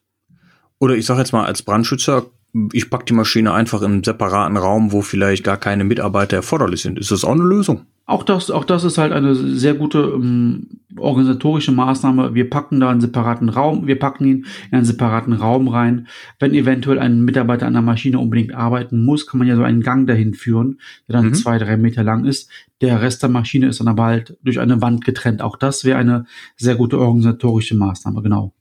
Oder 0.80 0.96
ich 0.96 1.06
sage 1.06 1.20
jetzt 1.20 1.32
mal 1.32 1.46
als 1.46 1.62
Brandschützer, 1.62 2.26
ich 2.72 2.90
packe 2.90 3.06
die 3.06 3.14
Maschine 3.14 3.54
einfach 3.54 3.82
in 3.82 3.92
einen 3.92 4.04
separaten 4.04 4.58
Raum, 4.58 4.92
wo 4.92 5.02
vielleicht 5.02 5.44
gar 5.44 5.58
keine 5.58 5.84
Mitarbeiter 5.84 6.38
erforderlich 6.38 6.82
sind. 6.82 7.00
Ist 7.00 7.12
das 7.12 7.24
auch 7.24 7.32
eine 7.32 7.44
Lösung? 7.44 7.88
Auch 8.06 8.24
das, 8.24 8.52
auch 8.52 8.66
das 8.66 8.84
ist 8.84 8.98
halt 8.98 9.14
eine 9.14 9.34
sehr 9.34 9.74
gute 9.76 10.00
ähm, 10.00 10.82
organisatorische 10.98 11.72
Maßnahme. 11.72 12.36
Wir 12.36 12.50
packen 12.50 12.80
da 12.80 12.90
einen 12.90 13.02
separaten 13.02 13.50
Raum, 13.50 13.88
wir 13.88 13.98
packen 13.98 14.26
ihn 14.26 14.46
in 14.70 14.78
einen 14.78 14.86
separaten 14.86 15.34
Raum 15.34 15.70
rein. 15.70 16.08
Wenn 16.38 16.54
eventuell 16.54 17.00
ein 17.00 17.24
Mitarbeiter 17.24 17.66
an 17.66 17.74
der 17.74 17.82
Maschine 17.82 18.20
unbedingt 18.20 18.54
arbeiten 18.54 19.04
muss, 19.04 19.26
kann 19.26 19.40
man 19.40 19.48
ja 19.48 19.56
so 19.56 19.64
einen 19.64 19.82
Gang 19.82 20.06
dahin 20.06 20.34
führen, 20.34 20.80
der 21.08 21.14
dann 21.14 21.28
mhm. 21.28 21.34
zwei, 21.34 21.58
drei 21.58 21.78
Meter 21.78 22.04
lang 22.04 22.26
ist. 22.26 22.52
Der 22.82 23.02
Rest 23.02 23.24
der 23.24 23.30
Maschine 23.30 23.68
ist 23.68 23.80
dann 23.80 23.88
aber 23.88 24.04
halt 24.04 24.38
durch 24.44 24.60
eine 24.60 24.82
Wand 24.82 25.06
getrennt. 25.06 25.42
Auch 25.42 25.56
das 25.56 25.86
wäre 25.86 25.98
eine 25.98 26.26
sehr 26.58 26.76
gute 26.76 27.00
organisatorische 27.00 27.76
Maßnahme, 27.76 28.22
genau. 28.22 28.54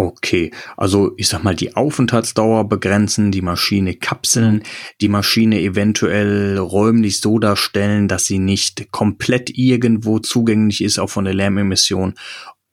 Okay, 0.00 0.52
also 0.76 1.12
ich 1.16 1.26
sag 1.26 1.42
mal, 1.42 1.56
die 1.56 1.74
Aufenthaltsdauer 1.74 2.68
begrenzen, 2.68 3.32
die 3.32 3.42
Maschine 3.42 3.94
kapseln, 3.94 4.62
die 5.00 5.08
Maschine 5.08 5.60
eventuell 5.60 6.56
räumlich 6.56 7.20
so 7.20 7.40
darstellen, 7.40 8.06
dass 8.06 8.24
sie 8.24 8.38
nicht 8.38 8.92
komplett 8.92 9.50
irgendwo 9.58 10.20
zugänglich 10.20 10.84
ist, 10.84 11.00
auch 11.00 11.10
von 11.10 11.24
der 11.24 11.34
Lärmemission. 11.34 12.14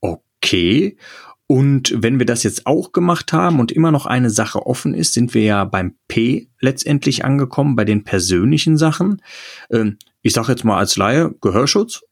Okay. 0.02 0.98
Und 1.48 1.96
wenn 1.98 2.20
wir 2.20 2.28
das 2.28 2.44
jetzt 2.44 2.68
auch 2.68 2.92
gemacht 2.92 3.34
haben 3.34 3.60
und 3.60 3.72
immer 3.72 3.92
noch 3.92 4.06
eine 4.06 4.30
Sache 4.30 4.64
offen 4.64 4.94
ist, 4.94 5.14
sind 5.14 5.34
wir 5.34 5.42
ja 5.42 5.66
beim 5.66 5.96
P 6.08 6.50
letztendlich 6.60 7.26
angekommen, 7.26 7.76
bei 7.76 7.86
den 7.86 8.04
persönlichen 8.04 8.78
Sachen. 8.78 9.20
Ähm, 9.72 9.98
ich 10.22 10.34
sage 10.34 10.52
jetzt 10.52 10.64
mal 10.64 10.78
als 10.78 10.96
Laie, 10.96 11.34
Gehörschutz 11.42 12.04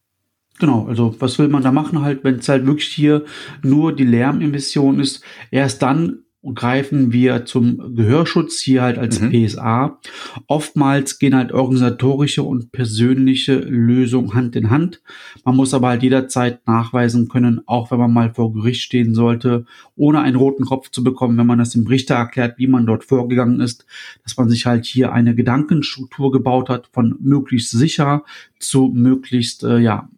Genau, 0.60 0.86
also 0.86 1.14
was 1.18 1.38
will 1.38 1.48
man 1.48 1.62
da 1.62 1.72
machen 1.72 2.02
halt, 2.02 2.22
wenn 2.22 2.36
es 2.36 2.48
halt 2.48 2.64
wirklich 2.64 2.88
hier 2.88 3.24
nur 3.62 3.94
die 3.94 4.04
Lärmemission 4.04 5.00
ist, 5.00 5.22
erst 5.50 5.82
dann 5.82 6.24
greifen 6.52 7.12
wir 7.12 7.46
zum 7.46 7.96
Gehörschutz 7.96 8.60
hier 8.60 8.82
halt 8.82 8.98
als 8.98 9.20
mhm. 9.20 9.30
PSA. 9.30 9.98
Oftmals 10.46 11.18
gehen 11.18 11.34
halt 11.34 11.52
organisatorische 11.52 12.42
und 12.42 12.70
persönliche 12.70 13.56
Lösungen 13.56 14.34
Hand 14.34 14.54
in 14.54 14.68
Hand. 14.68 15.00
Man 15.44 15.56
muss 15.56 15.72
aber 15.72 15.88
halt 15.88 16.02
jederzeit 16.02 16.66
nachweisen 16.66 17.28
können, 17.28 17.62
auch 17.66 17.90
wenn 17.90 17.98
man 17.98 18.12
mal 18.12 18.34
vor 18.34 18.52
Gericht 18.52 18.82
stehen 18.82 19.14
sollte, 19.14 19.64
ohne 19.96 20.20
einen 20.20 20.36
roten 20.36 20.66
Kopf 20.66 20.90
zu 20.90 21.02
bekommen, 21.02 21.38
wenn 21.38 21.46
man 21.46 21.58
das 21.58 21.70
dem 21.70 21.86
Richter 21.86 22.16
erklärt, 22.16 22.58
wie 22.58 22.66
man 22.66 22.84
dort 22.84 23.04
vorgegangen 23.04 23.60
ist, 23.60 23.86
dass 24.22 24.36
man 24.36 24.50
sich 24.50 24.66
halt 24.66 24.84
hier 24.84 25.12
eine 25.12 25.34
Gedankenstruktur 25.34 26.30
gebaut 26.30 26.68
hat 26.68 26.90
von 26.92 27.16
möglichst 27.20 27.70
sicher 27.70 28.24
zu 28.58 28.92
möglichst, 28.94 29.64
äh, 29.64 29.78
ja, 29.78 30.10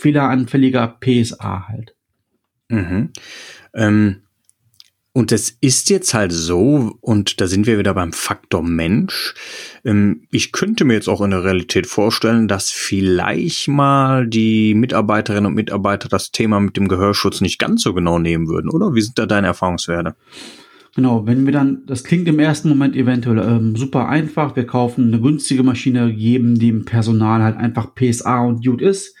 fehleranfälliger 0.00 0.98
PSA 1.00 1.68
halt. 1.68 1.94
Mhm. 2.68 3.10
Ähm, 3.74 4.22
und 5.12 5.32
es 5.32 5.50
ist 5.60 5.90
jetzt 5.90 6.14
halt 6.14 6.32
so, 6.32 6.96
und 7.00 7.40
da 7.40 7.48
sind 7.48 7.66
wir 7.66 7.78
wieder 7.78 7.94
beim 7.94 8.12
Faktor 8.12 8.62
Mensch. 8.62 9.34
Ähm, 9.84 10.26
ich 10.30 10.52
könnte 10.52 10.84
mir 10.84 10.94
jetzt 10.94 11.08
auch 11.08 11.20
in 11.20 11.32
der 11.32 11.42
Realität 11.42 11.88
vorstellen, 11.88 12.46
dass 12.46 12.70
vielleicht 12.70 13.66
mal 13.66 14.26
die 14.28 14.74
Mitarbeiterinnen 14.74 15.46
und 15.46 15.54
Mitarbeiter 15.54 16.08
das 16.08 16.30
Thema 16.30 16.60
mit 16.60 16.76
dem 16.76 16.86
Gehörschutz 16.86 17.40
nicht 17.40 17.58
ganz 17.58 17.82
so 17.82 17.92
genau 17.92 18.20
nehmen 18.20 18.46
würden, 18.46 18.70
oder? 18.70 18.94
Wie 18.94 19.02
sind 19.02 19.18
da 19.18 19.26
deine 19.26 19.48
Erfahrungswerte? 19.48 20.14
Genau, 20.96 21.24
wenn 21.24 21.46
wir 21.46 21.52
dann, 21.52 21.84
das 21.86 22.02
klingt 22.02 22.26
im 22.26 22.40
ersten 22.40 22.68
Moment 22.68 22.96
eventuell 22.96 23.38
ähm, 23.38 23.76
super 23.76 24.08
einfach. 24.08 24.56
Wir 24.56 24.66
kaufen 24.66 25.06
eine 25.06 25.20
günstige 25.20 25.62
Maschine, 25.62 26.12
geben 26.12 26.58
dem 26.58 26.84
Personal 26.84 27.42
halt 27.42 27.56
einfach 27.56 27.94
PSA 27.94 28.44
und 28.44 28.64
gut 28.64 28.82
ist. 28.82 29.14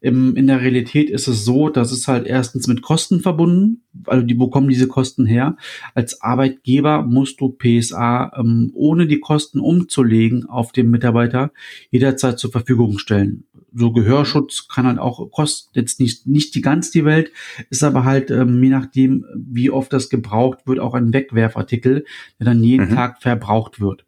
Im, 0.00 0.34
in 0.34 0.48
der 0.48 0.60
Realität 0.60 1.10
ist 1.10 1.28
es 1.28 1.44
so, 1.44 1.68
dass 1.68 1.92
es 1.92 2.08
halt 2.08 2.26
erstens 2.26 2.66
mit 2.66 2.82
Kosten 2.82 3.20
verbunden, 3.20 3.82
also 4.06 4.26
die, 4.26 4.36
wo 4.36 4.48
kommen 4.48 4.68
diese 4.68 4.88
Kosten 4.88 5.24
her? 5.24 5.56
Als 5.94 6.22
Arbeitgeber 6.22 7.02
musst 7.02 7.40
du 7.40 7.56
PSA 7.56 8.32
ähm, 8.36 8.72
ohne 8.74 9.06
die 9.06 9.20
Kosten 9.20 9.60
umzulegen 9.60 10.46
auf 10.46 10.72
den 10.72 10.90
Mitarbeiter 10.90 11.52
jederzeit 11.92 12.40
zur 12.40 12.50
Verfügung 12.50 12.98
stellen 12.98 13.44
so 13.74 13.92
Gehörschutz 13.92 14.68
kann 14.68 14.86
halt 14.86 14.98
auch 14.98 15.30
kostet 15.30 15.76
jetzt 15.76 16.00
nicht 16.00 16.26
nicht 16.26 16.54
die 16.54 16.60
ganz 16.60 16.90
die 16.90 17.04
Welt, 17.04 17.32
ist 17.70 17.84
aber 17.84 18.04
halt 18.04 18.30
ähm, 18.30 18.62
je 18.62 18.70
nachdem, 18.70 19.24
wie 19.34 19.70
oft 19.70 19.92
das 19.92 20.08
gebraucht 20.08 20.60
wird, 20.66 20.78
auch 20.80 20.94
ein 20.94 21.12
Wegwerfartikel, 21.12 22.04
der 22.38 22.44
dann 22.46 22.62
jeden 22.64 22.90
mhm. 22.90 22.94
Tag 22.94 23.22
verbraucht 23.22 23.80
wird. 23.80 24.04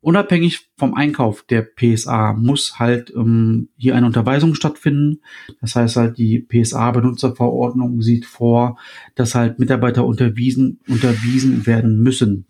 Unabhängig 0.00 0.68
vom 0.76 0.94
Einkauf 0.94 1.44
der 1.44 1.62
PSA 1.62 2.32
muss 2.32 2.80
halt 2.80 3.12
ähm, 3.14 3.68
hier 3.76 3.94
eine 3.94 4.06
Unterweisung 4.06 4.56
stattfinden. 4.56 5.20
Das 5.60 5.76
heißt 5.76 5.94
halt, 5.94 6.18
die 6.18 6.40
PSA-Benutzerverordnung 6.40 8.02
sieht 8.02 8.26
vor, 8.26 8.78
dass 9.14 9.36
halt 9.36 9.60
Mitarbeiter 9.60 10.04
unterwiesen, 10.04 10.80
unterwiesen 10.88 11.66
werden 11.66 12.02
müssen. 12.02 12.46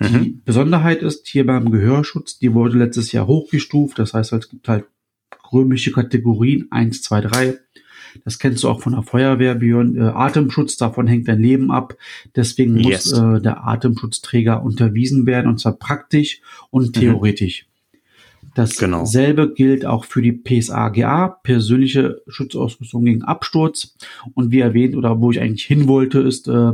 Die 0.00 0.04
mhm. 0.08 0.42
Besonderheit 0.44 1.02
ist 1.02 1.26
hier 1.26 1.46
beim 1.46 1.70
Gehörschutz, 1.70 2.38
die 2.38 2.52
wurde 2.52 2.78
letztes 2.78 3.12
Jahr 3.12 3.26
hochgestuft. 3.26 3.98
Das 3.98 4.14
heißt, 4.14 4.32
es 4.34 4.48
gibt 4.48 4.68
halt 4.68 4.84
römische 5.52 5.92
Kategorien 5.92 6.66
1, 6.70 7.02
2, 7.02 7.20
3. 7.20 7.58
Das 8.24 8.38
kennst 8.38 8.64
du 8.64 8.68
auch 8.68 8.80
von 8.80 8.92
der 8.94 9.02
Feuerwehr, 9.02 9.54
Björn. 9.56 9.96
Äh, 9.96 10.00
Atemschutz, 10.00 10.76
davon 10.76 11.06
hängt 11.06 11.28
dein 11.28 11.40
Leben 11.40 11.70
ab. 11.70 11.96
Deswegen 12.34 12.74
muss 12.74 12.86
yes. 12.86 13.12
äh, 13.12 13.40
der 13.40 13.66
Atemschutzträger 13.66 14.62
unterwiesen 14.62 15.26
werden, 15.26 15.48
und 15.48 15.60
zwar 15.60 15.74
praktisch 15.74 16.40
und 16.70 16.88
mhm. 16.88 17.00
theoretisch. 17.00 17.66
Mhm. 17.66 17.76
Dasselbe 18.54 19.42
genau. 19.42 19.54
gilt 19.54 19.84
auch 19.84 20.06
für 20.06 20.22
die 20.22 20.32
PSAGA, 20.32 21.28
persönliche 21.42 22.22
Schutzausrüstung 22.26 23.04
gegen 23.04 23.22
Absturz. 23.22 23.94
Und 24.32 24.50
wie 24.50 24.60
erwähnt, 24.60 24.96
oder 24.96 25.20
wo 25.20 25.30
ich 25.30 25.40
eigentlich 25.40 25.66
hin 25.66 25.88
wollte, 25.88 26.20
ist, 26.20 26.48
äh, 26.48 26.72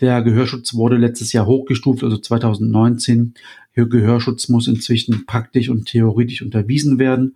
der 0.00 0.22
Gehörschutz 0.22 0.74
wurde 0.74 0.96
letztes 0.96 1.32
Jahr 1.32 1.46
hochgestuft, 1.46 2.04
also 2.04 2.18
2019. 2.18 3.34
Der 3.74 3.86
Gehörschutz 3.86 4.48
muss 4.48 4.68
inzwischen 4.68 5.26
praktisch 5.26 5.68
und 5.68 5.86
theoretisch 5.86 6.42
unterwiesen 6.42 6.98
werden. 6.98 7.34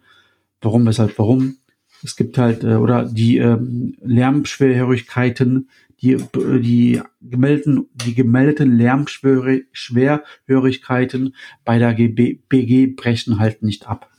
Warum, 0.61 0.87
weshalb, 0.87 1.19
warum? 1.19 1.57
Es 2.03 2.17
gibt 2.17 2.39
halt, 2.39 2.65
äh, 2.65 2.77
oder 2.77 3.05
die 3.05 3.37
ähm, 3.39 3.97
Lärmschwerhörigkeiten, 4.03 5.69
die, 6.01 6.13
äh, 6.13 6.61
die 6.61 7.03
gemeldeten, 7.21 7.89
die 7.95 8.15
gemeldeten 8.15 8.77
Lärmschwerhörigkeiten 8.77 11.35
bei 11.65 11.79
der 11.79 11.95
GB, 11.95 12.41
BG 12.49 12.95
brechen 12.97 13.39
halt 13.39 13.63
nicht 13.63 13.89
ab. 13.89 14.11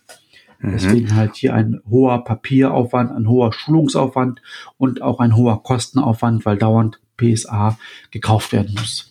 Mhm. 0.59 0.71
Deswegen 0.73 1.15
halt 1.15 1.35
hier 1.35 1.53
ein 1.53 1.81
hoher 1.89 2.23
Papieraufwand, 2.23 3.11
ein 3.11 3.27
hoher 3.27 3.51
Schulungsaufwand 3.53 4.41
und 4.77 5.01
auch 5.01 5.19
ein 5.19 5.35
hoher 5.35 5.63
Kostenaufwand, 5.63 6.45
weil 6.45 6.57
dauernd 6.57 7.01
PSA 7.17 7.77
gekauft 8.11 8.53
werden 8.53 8.75
muss. 8.75 9.10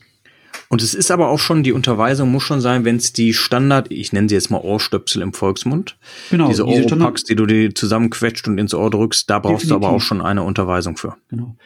Und 0.73 0.83
es 0.83 0.95
ist 0.95 1.11
aber 1.11 1.31
auch 1.31 1.41
schon, 1.41 1.65
die 1.65 1.73
Unterweisung 1.73 2.31
muss 2.31 2.45
schon 2.45 2.61
sein, 2.61 2.85
wenn 2.85 2.95
es 2.95 3.13
die 3.13 3.35
Standard, 3.35 3.91
ich 3.91 4.13
nenne 4.13 4.29
sie 4.29 4.37
jetzt 4.37 4.53
mal 4.53 4.61
Ohrstöpsel 4.61 5.21
im 5.21 5.33
Volksmund, 5.33 5.99
genau, 6.31 6.47
diese, 6.47 6.65
diese 6.65 6.85
Oropax, 6.95 7.25
die 7.25 7.35
du 7.35 7.45
dir 7.45 7.75
zusammenquetscht 7.75 8.47
und 8.47 8.57
ins 8.57 8.73
Ohr 8.73 8.89
drückst, 8.89 9.29
da 9.29 9.41
brauchst 9.41 9.65
Definitiv. 9.65 9.81
du 9.81 9.87
aber 9.87 9.97
auch 9.97 10.01
schon 10.01 10.23
eine 10.23 10.45
Unterweisung 10.45 10.97
für. 10.97 11.17
Genau. 11.29 11.57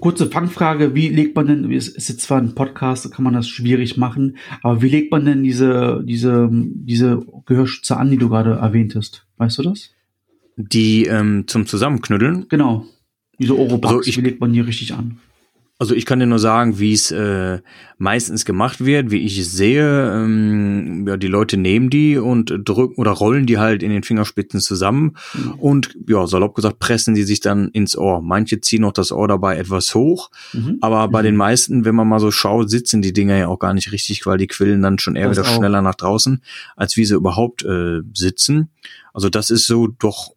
Kurze 0.00 0.26
Fangfrage, 0.26 0.94
wie 0.94 1.08
legt 1.08 1.36
man 1.36 1.48
denn, 1.48 1.70
es 1.70 1.88
ist 1.88 2.08
jetzt 2.08 2.22
zwar 2.22 2.38
ein 2.38 2.54
Podcast, 2.54 3.04
da 3.04 3.10
kann 3.10 3.24
man 3.24 3.34
das 3.34 3.46
schwierig 3.46 3.98
machen, 3.98 4.38
aber 4.62 4.80
wie 4.80 4.88
legt 4.88 5.12
man 5.12 5.26
denn 5.26 5.42
diese, 5.42 6.02
diese, 6.02 6.48
diese 6.50 7.22
Gehörschütze 7.44 7.98
an, 7.98 8.10
die 8.10 8.16
du 8.16 8.30
gerade 8.30 8.52
erwähntest? 8.52 9.26
Weißt 9.36 9.58
du 9.58 9.64
das? 9.64 9.90
Die 10.56 11.04
ähm, 11.04 11.44
zum 11.46 11.66
Zusammenknüddeln? 11.66 12.46
Genau. 12.48 12.86
Diese 13.38 13.54
Oropax, 13.54 13.94
also 13.96 14.08
ich, 14.08 14.16
wie 14.16 14.22
legt 14.22 14.40
man 14.40 14.54
die 14.54 14.60
richtig 14.60 14.94
an? 14.94 15.18
Also 15.80 15.94
ich 15.94 16.04
kann 16.04 16.20
dir 16.20 16.26
nur 16.26 16.38
sagen, 16.38 16.78
wie 16.78 16.92
es 16.92 17.10
äh, 17.10 17.60
meistens 17.96 18.44
gemacht 18.44 18.84
wird, 18.84 19.10
wie 19.10 19.24
ich 19.24 19.48
sehe. 19.48 20.12
Ähm, 20.12 21.06
ja, 21.08 21.16
die 21.16 21.26
Leute 21.26 21.56
nehmen 21.56 21.88
die 21.88 22.18
und 22.18 22.52
drücken 22.64 23.00
oder 23.00 23.12
rollen 23.12 23.46
die 23.46 23.56
halt 23.56 23.82
in 23.82 23.90
den 23.90 24.02
Fingerspitzen 24.02 24.60
zusammen 24.60 25.16
mhm. 25.32 25.52
und 25.52 25.96
ja, 26.06 26.26
salopp 26.26 26.54
gesagt, 26.54 26.80
pressen 26.80 27.14
die 27.14 27.22
sich 27.22 27.40
dann 27.40 27.68
ins 27.68 27.96
Ohr. 27.96 28.20
Manche 28.20 28.60
ziehen 28.60 28.84
auch 28.84 28.92
das 28.92 29.10
Ohr 29.10 29.26
dabei 29.26 29.56
etwas 29.56 29.94
hoch, 29.94 30.30
mhm. 30.52 30.76
aber 30.82 31.08
bei 31.08 31.20
mhm. 31.20 31.24
den 31.24 31.36
meisten, 31.36 31.84
wenn 31.86 31.94
man 31.94 32.08
mal 32.08 32.20
so 32.20 32.30
schaut, 32.30 32.68
sitzen 32.68 33.00
die 33.00 33.14
Dinger 33.14 33.38
ja 33.38 33.48
auch 33.48 33.58
gar 33.58 33.72
nicht 33.72 33.90
richtig, 33.90 34.26
weil 34.26 34.36
die 34.36 34.48
quillen 34.48 34.82
dann 34.82 34.98
schon 34.98 35.16
eher 35.16 35.28
das 35.28 35.38
wieder 35.38 35.48
auch. 35.48 35.56
schneller 35.56 35.80
nach 35.80 35.94
draußen, 35.94 36.42
als 36.76 36.98
wie 36.98 37.06
sie 37.06 37.14
überhaupt 37.14 37.64
äh, 37.64 38.00
sitzen. 38.12 38.68
Also 39.14 39.30
das 39.30 39.48
ist 39.48 39.66
so 39.66 39.86
doch 39.86 40.34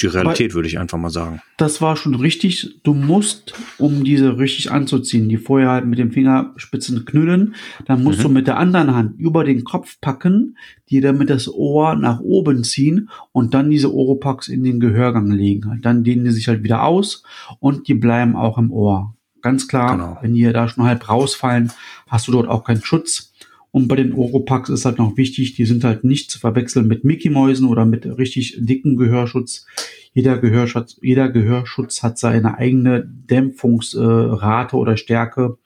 die 0.00 0.06
Realität, 0.06 0.54
würde 0.54 0.68
ich 0.68 0.78
einfach 0.78 0.98
mal 0.98 1.10
sagen. 1.10 1.40
Das 1.56 1.80
war 1.80 1.96
schon 1.96 2.14
richtig. 2.14 2.80
Du 2.82 2.94
musst, 2.94 3.54
um 3.78 4.04
diese 4.04 4.38
richtig 4.38 4.70
anzuziehen, 4.70 5.28
die 5.28 5.36
vorher 5.36 5.70
halt 5.70 5.86
mit 5.86 5.98
dem 5.98 6.10
Fingerspitzen 6.10 7.04
knüllen, 7.04 7.54
dann 7.86 8.02
musst 8.02 8.18
mhm. 8.18 8.22
du 8.24 8.28
mit 8.30 8.46
der 8.46 8.58
anderen 8.58 8.94
Hand 8.94 9.18
über 9.18 9.44
den 9.44 9.64
Kopf 9.64 10.00
packen, 10.00 10.56
die 10.90 11.00
damit 11.00 11.30
das 11.30 11.48
Ohr 11.48 11.94
nach 11.94 12.20
oben 12.20 12.64
ziehen 12.64 13.10
und 13.32 13.54
dann 13.54 13.70
diese 13.70 13.94
Oropax 13.94 14.48
in 14.48 14.64
den 14.64 14.80
Gehörgang 14.80 15.30
legen. 15.30 15.78
Dann 15.82 16.04
dehnen 16.04 16.24
die 16.24 16.30
sich 16.30 16.48
halt 16.48 16.64
wieder 16.64 16.82
aus 16.82 17.22
und 17.60 17.88
die 17.88 17.94
bleiben 17.94 18.34
auch 18.34 18.58
im 18.58 18.72
Ohr. 18.72 19.14
Ganz 19.40 19.66
klar, 19.66 19.96
genau. 19.96 20.18
wenn 20.20 20.34
die 20.34 20.52
da 20.52 20.68
schon 20.68 20.84
halb 20.84 21.08
rausfallen, 21.08 21.72
hast 22.06 22.28
du 22.28 22.32
dort 22.32 22.48
auch 22.48 22.64
keinen 22.64 22.82
Schutz. 22.82 23.32
Und 23.72 23.88
bei 23.88 23.96
den 23.96 24.12
Oropax 24.12 24.68
ist 24.68 24.84
halt 24.84 24.98
noch 24.98 25.16
wichtig, 25.16 25.54
die 25.54 25.64
sind 25.64 25.82
halt 25.82 26.04
nicht 26.04 26.30
zu 26.30 26.38
verwechseln 26.38 26.86
mit 26.86 27.04
Mickey-Mäusen 27.04 27.66
oder 27.66 27.86
mit 27.86 28.06
richtig 28.18 28.56
dicken 28.58 28.96
Gehörschutz. 28.96 29.66
Jeder 30.12 30.38
Gehörschutz, 30.38 30.98
jeder 31.00 31.30
Gehörschutz 31.30 32.02
hat 32.02 32.18
seine 32.18 32.58
eigene 32.58 33.02
Dämpfungsrate 33.02 34.76
oder 34.76 34.98
Stärke. 34.98 35.56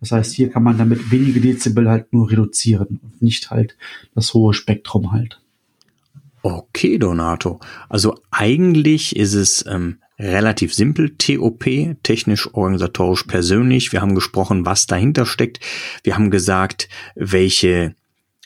Das 0.00 0.12
heißt, 0.12 0.34
hier 0.34 0.48
kann 0.48 0.62
man 0.62 0.78
damit 0.78 1.12
wenige 1.12 1.42
Dezibel 1.42 1.90
halt 1.90 2.12
nur 2.14 2.30
reduzieren 2.30 2.98
und 3.02 3.20
nicht 3.20 3.50
halt 3.50 3.76
das 4.14 4.32
hohe 4.32 4.54
Spektrum 4.54 5.12
halt. 5.12 5.38
Okay, 6.42 6.98
Donato. 6.98 7.60
Also 7.88 8.18
eigentlich 8.30 9.14
ist 9.14 9.34
es 9.34 9.64
ähm, 9.68 9.98
relativ 10.18 10.74
simpel. 10.74 11.16
TOP, 11.16 11.64
technisch, 12.02 12.52
organisatorisch, 12.52 13.24
persönlich. 13.24 13.92
Wir 13.92 14.00
haben 14.02 14.14
gesprochen, 14.14 14.66
was 14.66 14.86
dahinter 14.86 15.26
steckt. 15.26 15.60
Wir 16.02 16.14
haben 16.14 16.30
gesagt, 16.30 16.88
welche 17.14 17.94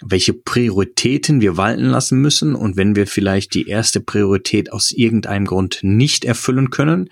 welche 0.02 0.35
Prioritäten 0.35 1.40
wir 1.40 1.56
walten 1.56 1.87
lassen 1.87 2.20
müssen 2.20 2.54
und 2.54 2.76
wenn 2.76 2.96
wir 2.96 3.06
vielleicht 3.06 3.54
die 3.54 3.66
erste 3.66 4.00
Priorität 4.00 4.70
aus 4.70 4.92
irgendeinem 4.92 5.46
Grund 5.46 5.78
nicht 5.82 6.25
erfüllen 6.25 6.70
können, 6.70 7.08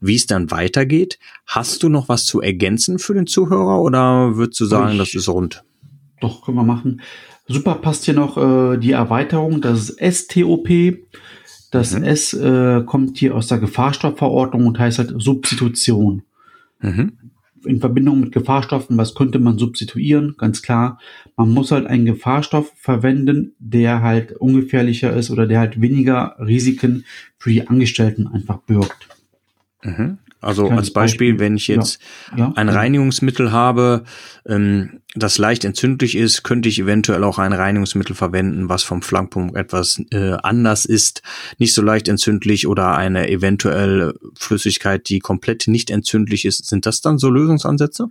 wie 0.00 0.16
es 0.16 0.26
dann 0.26 0.50
weitergeht. 0.50 1.18
Hast 1.46 1.82
du 1.82 1.88
noch 1.88 2.08
was 2.08 2.26
zu 2.26 2.42
ergänzen 2.42 2.98
für 2.98 3.14
den 3.14 3.26
Zuhörer 3.26 3.80
oder 3.80 4.36
würdest 4.36 4.60
du 4.60 4.66
sagen, 4.66 4.92
ich, 4.92 4.98
das 4.98 5.14
ist 5.14 5.28
rund? 5.28 5.64
Doch, 6.20 6.44
können 6.44 6.58
wir 6.58 6.64
machen. 6.64 7.00
Super 7.48 7.76
passt 7.76 8.04
hier 8.04 8.14
noch 8.14 8.36
äh, 8.36 8.76
die 8.76 8.92
Erweiterung, 8.92 9.60
das 9.60 9.88
ist 9.88 10.32
STOP. 10.32 10.68
Das 11.76 11.94
mhm. 11.94 12.04
S 12.04 12.32
äh, 12.32 12.82
kommt 12.86 13.18
hier 13.18 13.34
aus 13.34 13.48
der 13.48 13.58
Gefahrstoffverordnung 13.58 14.66
und 14.66 14.78
heißt 14.78 14.98
halt 14.98 15.12
Substitution. 15.18 16.22
Mhm. 16.80 17.12
In 17.66 17.80
Verbindung 17.80 18.20
mit 18.20 18.32
Gefahrstoffen, 18.32 18.96
was 18.96 19.14
könnte 19.14 19.38
man 19.38 19.58
substituieren? 19.58 20.36
Ganz 20.38 20.62
klar, 20.62 20.98
man 21.36 21.50
muss 21.50 21.72
halt 21.72 21.86
einen 21.86 22.06
Gefahrstoff 22.06 22.72
verwenden, 22.76 23.54
der 23.58 24.00
halt 24.00 24.32
ungefährlicher 24.32 25.12
ist 25.12 25.30
oder 25.30 25.46
der 25.46 25.58
halt 25.58 25.80
weniger 25.80 26.36
Risiken 26.38 27.04
für 27.38 27.50
die 27.50 27.66
Angestellten 27.68 28.26
einfach 28.26 28.58
birgt. 28.58 29.08
Mhm. 29.82 30.18
Also 30.46 30.70
als 30.70 30.92
Beispiel, 30.92 31.32
Beispiel, 31.32 31.38
wenn 31.40 31.56
ich 31.56 31.66
jetzt 31.66 31.98
ja, 32.32 32.38
ja, 32.38 32.52
ein 32.54 32.68
Reinigungsmittel 32.68 33.50
habe, 33.50 34.04
ähm, 34.46 35.00
das 35.14 35.38
leicht 35.38 35.64
entzündlich 35.64 36.16
ist, 36.16 36.42
könnte 36.44 36.68
ich 36.68 36.78
eventuell 36.78 37.24
auch 37.24 37.38
ein 37.38 37.52
Reinigungsmittel 37.52 38.14
verwenden, 38.14 38.68
was 38.68 38.84
vom 38.84 39.02
Flankpunkt 39.02 39.56
etwas 39.56 40.00
äh, 40.12 40.36
anders 40.42 40.84
ist, 40.84 41.22
nicht 41.58 41.74
so 41.74 41.82
leicht 41.82 42.06
entzündlich 42.08 42.66
oder 42.66 42.96
eine 42.96 43.28
eventuell 43.28 44.14
Flüssigkeit, 44.38 45.08
die 45.08 45.18
komplett 45.18 45.66
nicht 45.66 45.90
entzündlich 45.90 46.44
ist. 46.44 46.66
Sind 46.66 46.86
das 46.86 47.00
dann 47.00 47.18
so 47.18 47.28
Lösungsansätze? 47.28 48.08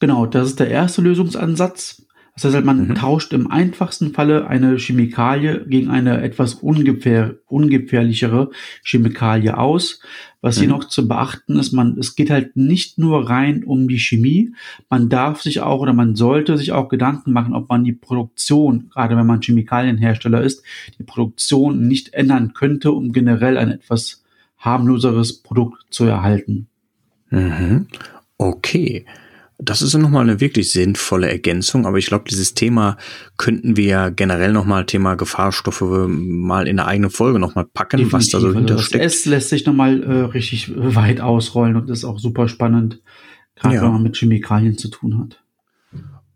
Genau, 0.00 0.26
das 0.26 0.48
ist 0.48 0.60
der 0.60 0.68
erste 0.68 1.02
Lösungsansatz. 1.02 2.05
Das 2.36 2.44
heißt, 2.44 2.54
halt, 2.54 2.66
man 2.66 2.88
mhm. 2.88 2.94
tauscht 2.94 3.32
im 3.32 3.50
einfachsten 3.50 4.12
Falle 4.12 4.46
eine 4.46 4.76
Chemikalie 4.76 5.64
gegen 5.66 5.88
eine 5.88 6.20
etwas 6.20 6.52
ungefähr, 6.52 7.36
ungefährlichere 7.46 8.50
Chemikalie 8.84 9.56
aus. 9.56 10.00
Was 10.42 10.56
mhm. 10.56 10.60
hier 10.60 10.68
noch 10.68 10.84
zu 10.84 11.08
beachten 11.08 11.58
ist, 11.58 11.72
man, 11.72 11.96
es 11.98 12.14
geht 12.14 12.28
halt 12.28 12.54
nicht 12.54 12.98
nur 12.98 13.30
rein 13.30 13.64
um 13.64 13.88
die 13.88 13.98
Chemie. 13.98 14.52
Man 14.90 15.08
darf 15.08 15.40
sich 15.40 15.62
auch 15.62 15.80
oder 15.80 15.94
man 15.94 16.14
sollte 16.14 16.58
sich 16.58 16.72
auch 16.72 16.90
Gedanken 16.90 17.32
machen, 17.32 17.54
ob 17.54 17.70
man 17.70 17.84
die 17.84 17.94
Produktion, 17.94 18.90
gerade 18.90 19.16
wenn 19.16 19.26
man 19.26 19.40
Chemikalienhersteller 19.40 20.42
ist, 20.42 20.62
die 20.98 21.04
Produktion 21.04 21.88
nicht 21.88 22.12
ändern 22.12 22.52
könnte, 22.52 22.92
um 22.92 23.12
generell 23.12 23.56
ein 23.56 23.70
etwas 23.70 24.22
harmloseres 24.58 25.42
Produkt 25.42 25.86
zu 25.88 26.04
erhalten. 26.04 26.68
Mhm. 27.30 27.86
Okay. 28.36 29.06
Das 29.58 29.80
ist 29.80 29.94
nochmal 29.94 30.22
eine 30.22 30.40
wirklich 30.40 30.70
sinnvolle 30.70 31.30
Ergänzung, 31.30 31.86
aber 31.86 31.96
ich 31.96 32.06
glaube, 32.06 32.24
dieses 32.28 32.52
Thema 32.52 32.98
könnten 33.38 33.76
wir 33.76 34.10
generell 34.10 34.52
nochmal, 34.52 34.84
Thema 34.84 35.14
Gefahrstoffe, 35.14 35.82
mal 36.08 36.68
in 36.68 36.78
eine 36.78 36.86
eigene 36.86 37.08
Folge 37.08 37.38
nochmal 37.38 37.64
packen, 37.64 37.96
Definitiv, 37.96 38.12
was 38.12 38.28
da 38.28 38.40
so 38.40 38.52
hintersteckt. 38.52 39.02
Also 39.02 39.14
es 39.14 39.24
lässt 39.24 39.48
sich 39.48 39.64
nochmal 39.64 40.02
äh, 40.02 40.12
richtig 40.24 40.72
weit 40.76 41.20
ausrollen 41.20 41.76
und 41.76 41.88
ist 41.88 42.04
auch 42.04 42.18
super 42.18 42.48
spannend, 42.48 43.00
gerade 43.54 43.76
ja. 43.76 43.82
wenn 43.82 43.92
man 43.92 44.02
mit 44.02 44.16
Chemikalien 44.16 44.76
zu 44.76 44.88
tun 44.88 45.18
hat. 45.18 45.42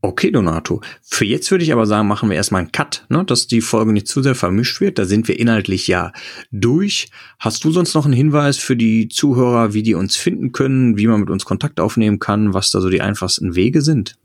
Okay, 0.03 0.31
Donato. 0.31 0.81
Für 1.03 1.27
jetzt 1.27 1.51
würde 1.51 1.63
ich 1.63 1.73
aber 1.73 1.85
sagen, 1.85 2.09
machen 2.09 2.31
wir 2.31 2.37
erstmal 2.37 2.63
einen 2.63 2.73
Cut, 2.73 3.05
ne, 3.11 3.23
dass 3.23 3.49
die 3.49 3.61
Folge 3.61 3.93
nicht 3.93 4.09
zu 4.09 4.23
sehr 4.23 4.35
vermischt 4.35 4.81
wird. 4.81 4.99
Da 4.99 5.05
sind 5.05 5.29
wir 5.29 5.39
inhaltlich 5.39 5.87
ja 5.89 6.13
durch. 6.51 7.11
Hast 7.39 7.65
du 7.65 7.71
sonst 7.71 7.93
noch 7.93 8.07
einen 8.07 8.15
Hinweis 8.15 8.57
für 8.57 8.77
die 8.77 9.09
Zuhörer, 9.09 9.75
wie 9.75 9.83
die 9.83 9.95
uns 9.95 10.17
finden 10.17 10.53
können, 10.53 10.97
wie 10.97 11.07
man 11.07 11.21
mit 11.21 11.29
uns 11.29 11.45
Kontakt 11.45 11.81
aufnehmen 11.81 12.19
kann, 12.19 12.55
was 12.55 12.71
da 12.71 12.81
so 12.81 12.89
die 12.89 13.03
einfachsten 13.03 13.55
Wege 13.55 13.83
sind? 13.83 14.17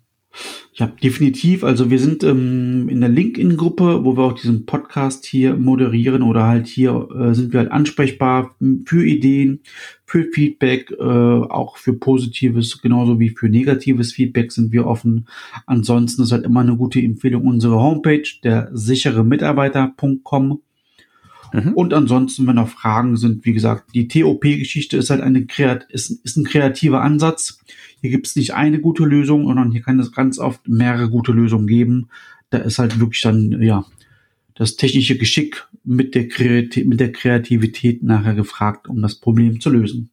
Ja, 0.74 0.88
definitiv. 0.88 1.64
Also 1.64 1.90
wir 1.90 2.00
sind 2.00 2.24
ähm, 2.24 2.90
in 2.90 3.00
der 3.00 3.10
LinkedIn-Gruppe, 3.10 4.04
wo 4.04 4.18
wir 4.18 4.24
auch 4.24 4.34
diesen 4.34 4.66
Podcast 4.66 5.26
hier 5.26 5.56
moderieren 5.56 6.22
oder 6.22 6.48
halt 6.48 6.68
hier 6.68 7.08
äh, 7.18 7.34
sind 7.34 7.54
wir 7.54 7.62
halt 7.62 7.72
ansprechbar 7.72 8.56
für 8.86 9.06
Ideen, 9.06 9.62
für 10.06 10.26
Feedback, 10.26 10.92
äh, 10.92 11.04
auch 11.04 11.78
für 11.78 11.94
positives, 11.94 12.82
genauso 12.82 13.20
wie 13.22 13.30
für 13.30 13.48
negatives 13.48 14.12
Feedback 14.12 14.52
sind 14.52 14.74
wir 14.74 14.86
offen. 14.86 15.28
Ansonsten 15.66 16.24
ist 16.24 16.34
halt 16.34 16.44
immer 16.44 16.60
eine 16.60 16.76
gute 16.76 17.00
Empfehlung 17.00 17.46
unsere 17.46 17.76
Homepage, 17.76 18.28
der 18.44 18.70
sichere 18.74 19.24
Mitarbeiter.com. 19.24 20.60
Mhm. 21.56 21.74
Und 21.74 21.94
ansonsten, 21.94 22.46
wenn 22.48 22.56
noch 22.56 22.68
Fragen 22.68 23.16
sind, 23.16 23.46
wie 23.46 23.54
gesagt, 23.54 23.96
die 23.96 24.08
TOP-Geschichte 24.08 24.98
ist 24.98 25.10
halt 25.10 25.22
eine 25.22 25.46
ist, 25.90 26.10
ist 26.10 26.38
ein 26.38 26.44
kreativer 26.44 27.02
Ansatz. 27.02 27.60
Hier 28.02 28.10
gibt 28.10 28.28
es 28.28 28.36
nicht 28.36 28.54
eine 28.54 28.82
gute 28.82 29.06
Lösung, 29.06 29.46
sondern 29.46 29.72
hier 29.72 29.82
kann 29.82 30.00
es 30.00 30.12
ganz 30.12 30.38
oft 30.38 30.68
mehrere 30.68 31.10
gute 31.10 31.32
Lösungen 31.32 31.68
geben. 31.68 32.10
Da 32.50 32.58
ist 32.58 32.78
halt 32.78 33.00
wirklich 33.00 33.22
dann, 33.22 33.62
ja, 33.62 33.86
das 34.54 34.76
technische 34.76 35.18
Geschick 35.18 35.66
mit 35.84 36.14
der, 36.14 36.28
Kreativ 36.28 36.86
mit 36.86 37.00
der 37.00 37.12
Kreativität 37.12 38.04
nachher 38.04 38.36
gefragt, 38.36 38.88
um 38.88 39.02
das 39.02 39.16
Problem 39.16 39.62
zu 39.62 39.70
lösen. 39.70 40.10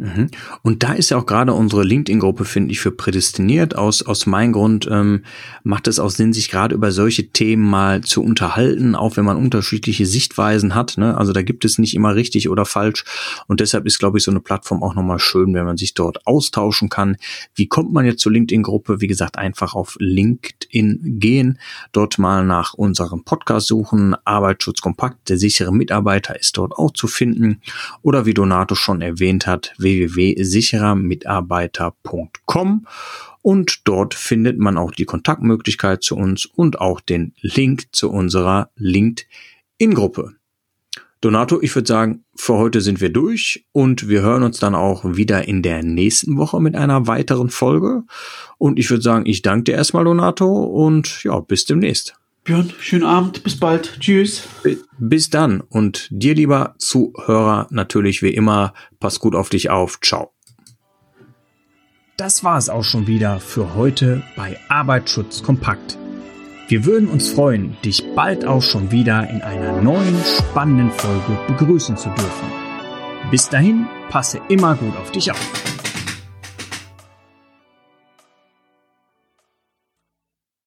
Mhm. 0.00 0.30
Und 0.62 0.82
da 0.82 0.94
ist 0.94 1.10
ja 1.10 1.18
auch 1.18 1.26
gerade 1.26 1.52
unsere 1.52 1.84
LinkedIn-Gruppe, 1.84 2.46
finde 2.46 2.72
ich, 2.72 2.80
für 2.80 2.90
prädestiniert. 2.90 3.76
Aus, 3.76 4.02
aus 4.02 4.24
meinem 4.24 4.52
Grund 4.54 4.88
ähm, 4.90 5.24
macht 5.62 5.88
es 5.88 5.98
auch 5.98 6.08
Sinn, 6.08 6.32
sich 6.32 6.50
gerade 6.50 6.74
über 6.74 6.90
solche 6.90 7.28
Themen 7.28 7.68
mal 7.68 8.00
zu 8.00 8.22
unterhalten, 8.22 8.94
auch 8.94 9.18
wenn 9.18 9.26
man 9.26 9.36
unterschiedliche 9.36 10.06
Sichtweisen 10.06 10.74
hat. 10.74 10.96
Ne? 10.96 11.18
Also 11.18 11.34
da 11.34 11.42
gibt 11.42 11.66
es 11.66 11.76
nicht 11.76 11.94
immer 11.94 12.14
richtig 12.14 12.48
oder 12.48 12.64
falsch. 12.64 13.04
Und 13.46 13.60
deshalb 13.60 13.84
ist, 13.84 13.98
glaube 13.98 14.16
ich, 14.16 14.24
so 14.24 14.30
eine 14.30 14.40
Plattform 14.40 14.82
auch 14.82 14.94
nochmal 14.94 15.18
schön, 15.18 15.52
wenn 15.52 15.66
man 15.66 15.76
sich 15.76 15.92
dort 15.92 16.26
austauschen 16.26 16.88
kann. 16.88 17.16
Wie 17.54 17.66
kommt 17.66 17.92
man 17.92 18.06
jetzt 18.06 18.22
zur 18.22 18.32
LinkedIn-Gruppe? 18.32 19.02
Wie 19.02 19.06
gesagt, 19.06 19.36
einfach 19.36 19.74
auf 19.74 19.96
LinkedIn 20.00 21.18
gehen, 21.20 21.58
dort 21.92 22.18
mal 22.18 22.46
nach 22.46 22.72
unserem 22.72 23.24
Podcast 23.24 23.66
suchen. 23.66 24.16
Arbeitsschutz 24.24 24.80
kompakt, 24.80 25.28
der 25.28 25.36
sichere 25.36 25.74
Mitarbeiter 25.74 26.40
ist 26.40 26.56
dort 26.56 26.72
auch 26.72 26.92
zu 26.92 27.06
finden. 27.06 27.60
Oder 28.00 28.24
wie 28.24 28.32
Donato 28.32 28.74
schon 28.74 29.02
erwähnt 29.02 29.46
hat, 29.46 29.74
www.sicherermitarbeiter.com 29.90 32.86
und 33.42 33.80
dort 33.84 34.14
findet 34.14 34.58
man 34.58 34.76
auch 34.76 34.90
die 34.92 35.04
Kontaktmöglichkeit 35.04 36.02
zu 36.02 36.16
uns 36.16 36.46
und 36.46 36.80
auch 36.80 37.00
den 37.00 37.34
Link 37.40 37.84
zu 37.92 38.10
unserer 38.10 38.70
LinkedIn-Gruppe. 38.76 40.34
Donato, 41.22 41.60
ich 41.60 41.74
würde 41.74 41.86
sagen, 41.86 42.24
für 42.34 42.54
heute 42.54 42.80
sind 42.80 43.02
wir 43.02 43.10
durch 43.10 43.66
und 43.72 44.08
wir 44.08 44.22
hören 44.22 44.42
uns 44.42 44.58
dann 44.58 44.74
auch 44.74 45.04
wieder 45.04 45.46
in 45.46 45.60
der 45.62 45.82
nächsten 45.82 46.38
Woche 46.38 46.60
mit 46.60 46.76
einer 46.76 47.06
weiteren 47.06 47.50
Folge. 47.50 48.04
Und 48.56 48.78
ich 48.78 48.88
würde 48.88 49.02
sagen, 49.02 49.26
ich 49.26 49.42
danke 49.42 49.64
dir 49.64 49.74
erstmal, 49.74 50.04
Donato, 50.04 50.46
und 50.46 51.22
ja, 51.24 51.38
bis 51.40 51.66
demnächst. 51.66 52.18
Björn, 52.44 52.72
schönen 52.78 53.04
Abend, 53.04 53.44
bis 53.44 53.58
bald. 53.58 54.00
Tschüss. 54.00 54.48
Bis 54.98 55.30
dann 55.30 55.60
und 55.60 56.08
dir, 56.10 56.34
lieber 56.34 56.74
Zuhörer, 56.78 57.66
natürlich 57.70 58.22
wie 58.22 58.34
immer, 58.34 58.72
pass 58.98 59.20
gut 59.20 59.34
auf 59.34 59.50
dich 59.50 59.70
auf. 59.70 60.00
Ciao. 60.00 60.32
Das 62.16 62.44
war 62.44 62.58
es 62.58 62.68
auch 62.68 62.84
schon 62.84 63.06
wieder 63.06 63.40
für 63.40 63.74
heute 63.74 64.22
bei 64.36 64.58
Arbeitsschutz 64.68 65.42
kompakt. 65.42 65.96
Wir 66.68 66.84
würden 66.84 67.08
uns 67.08 67.30
freuen, 67.30 67.76
dich 67.84 68.04
bald 68.14 68.44
auch 68.44 68.62
schon 68.62 68.90
wieder 68.92 69.28
in 69.28 69.42
einer 69.42 69.80
neuen 69.82 70.16
spannenden 70.24 70.92
Folge 70.92 71.38
begrüßen 71.48 71.96
zu 71.96 72.10
dürfen. 72.10 72.48
Bis 73.30 73.48
dahin, 73.48 73.86
passe 74.08 74.40
immer 74.48 74.76
gut 74.76 74.96
auf 74.96 75.10
dich 75.10 75.32
auf. 75.32 75.79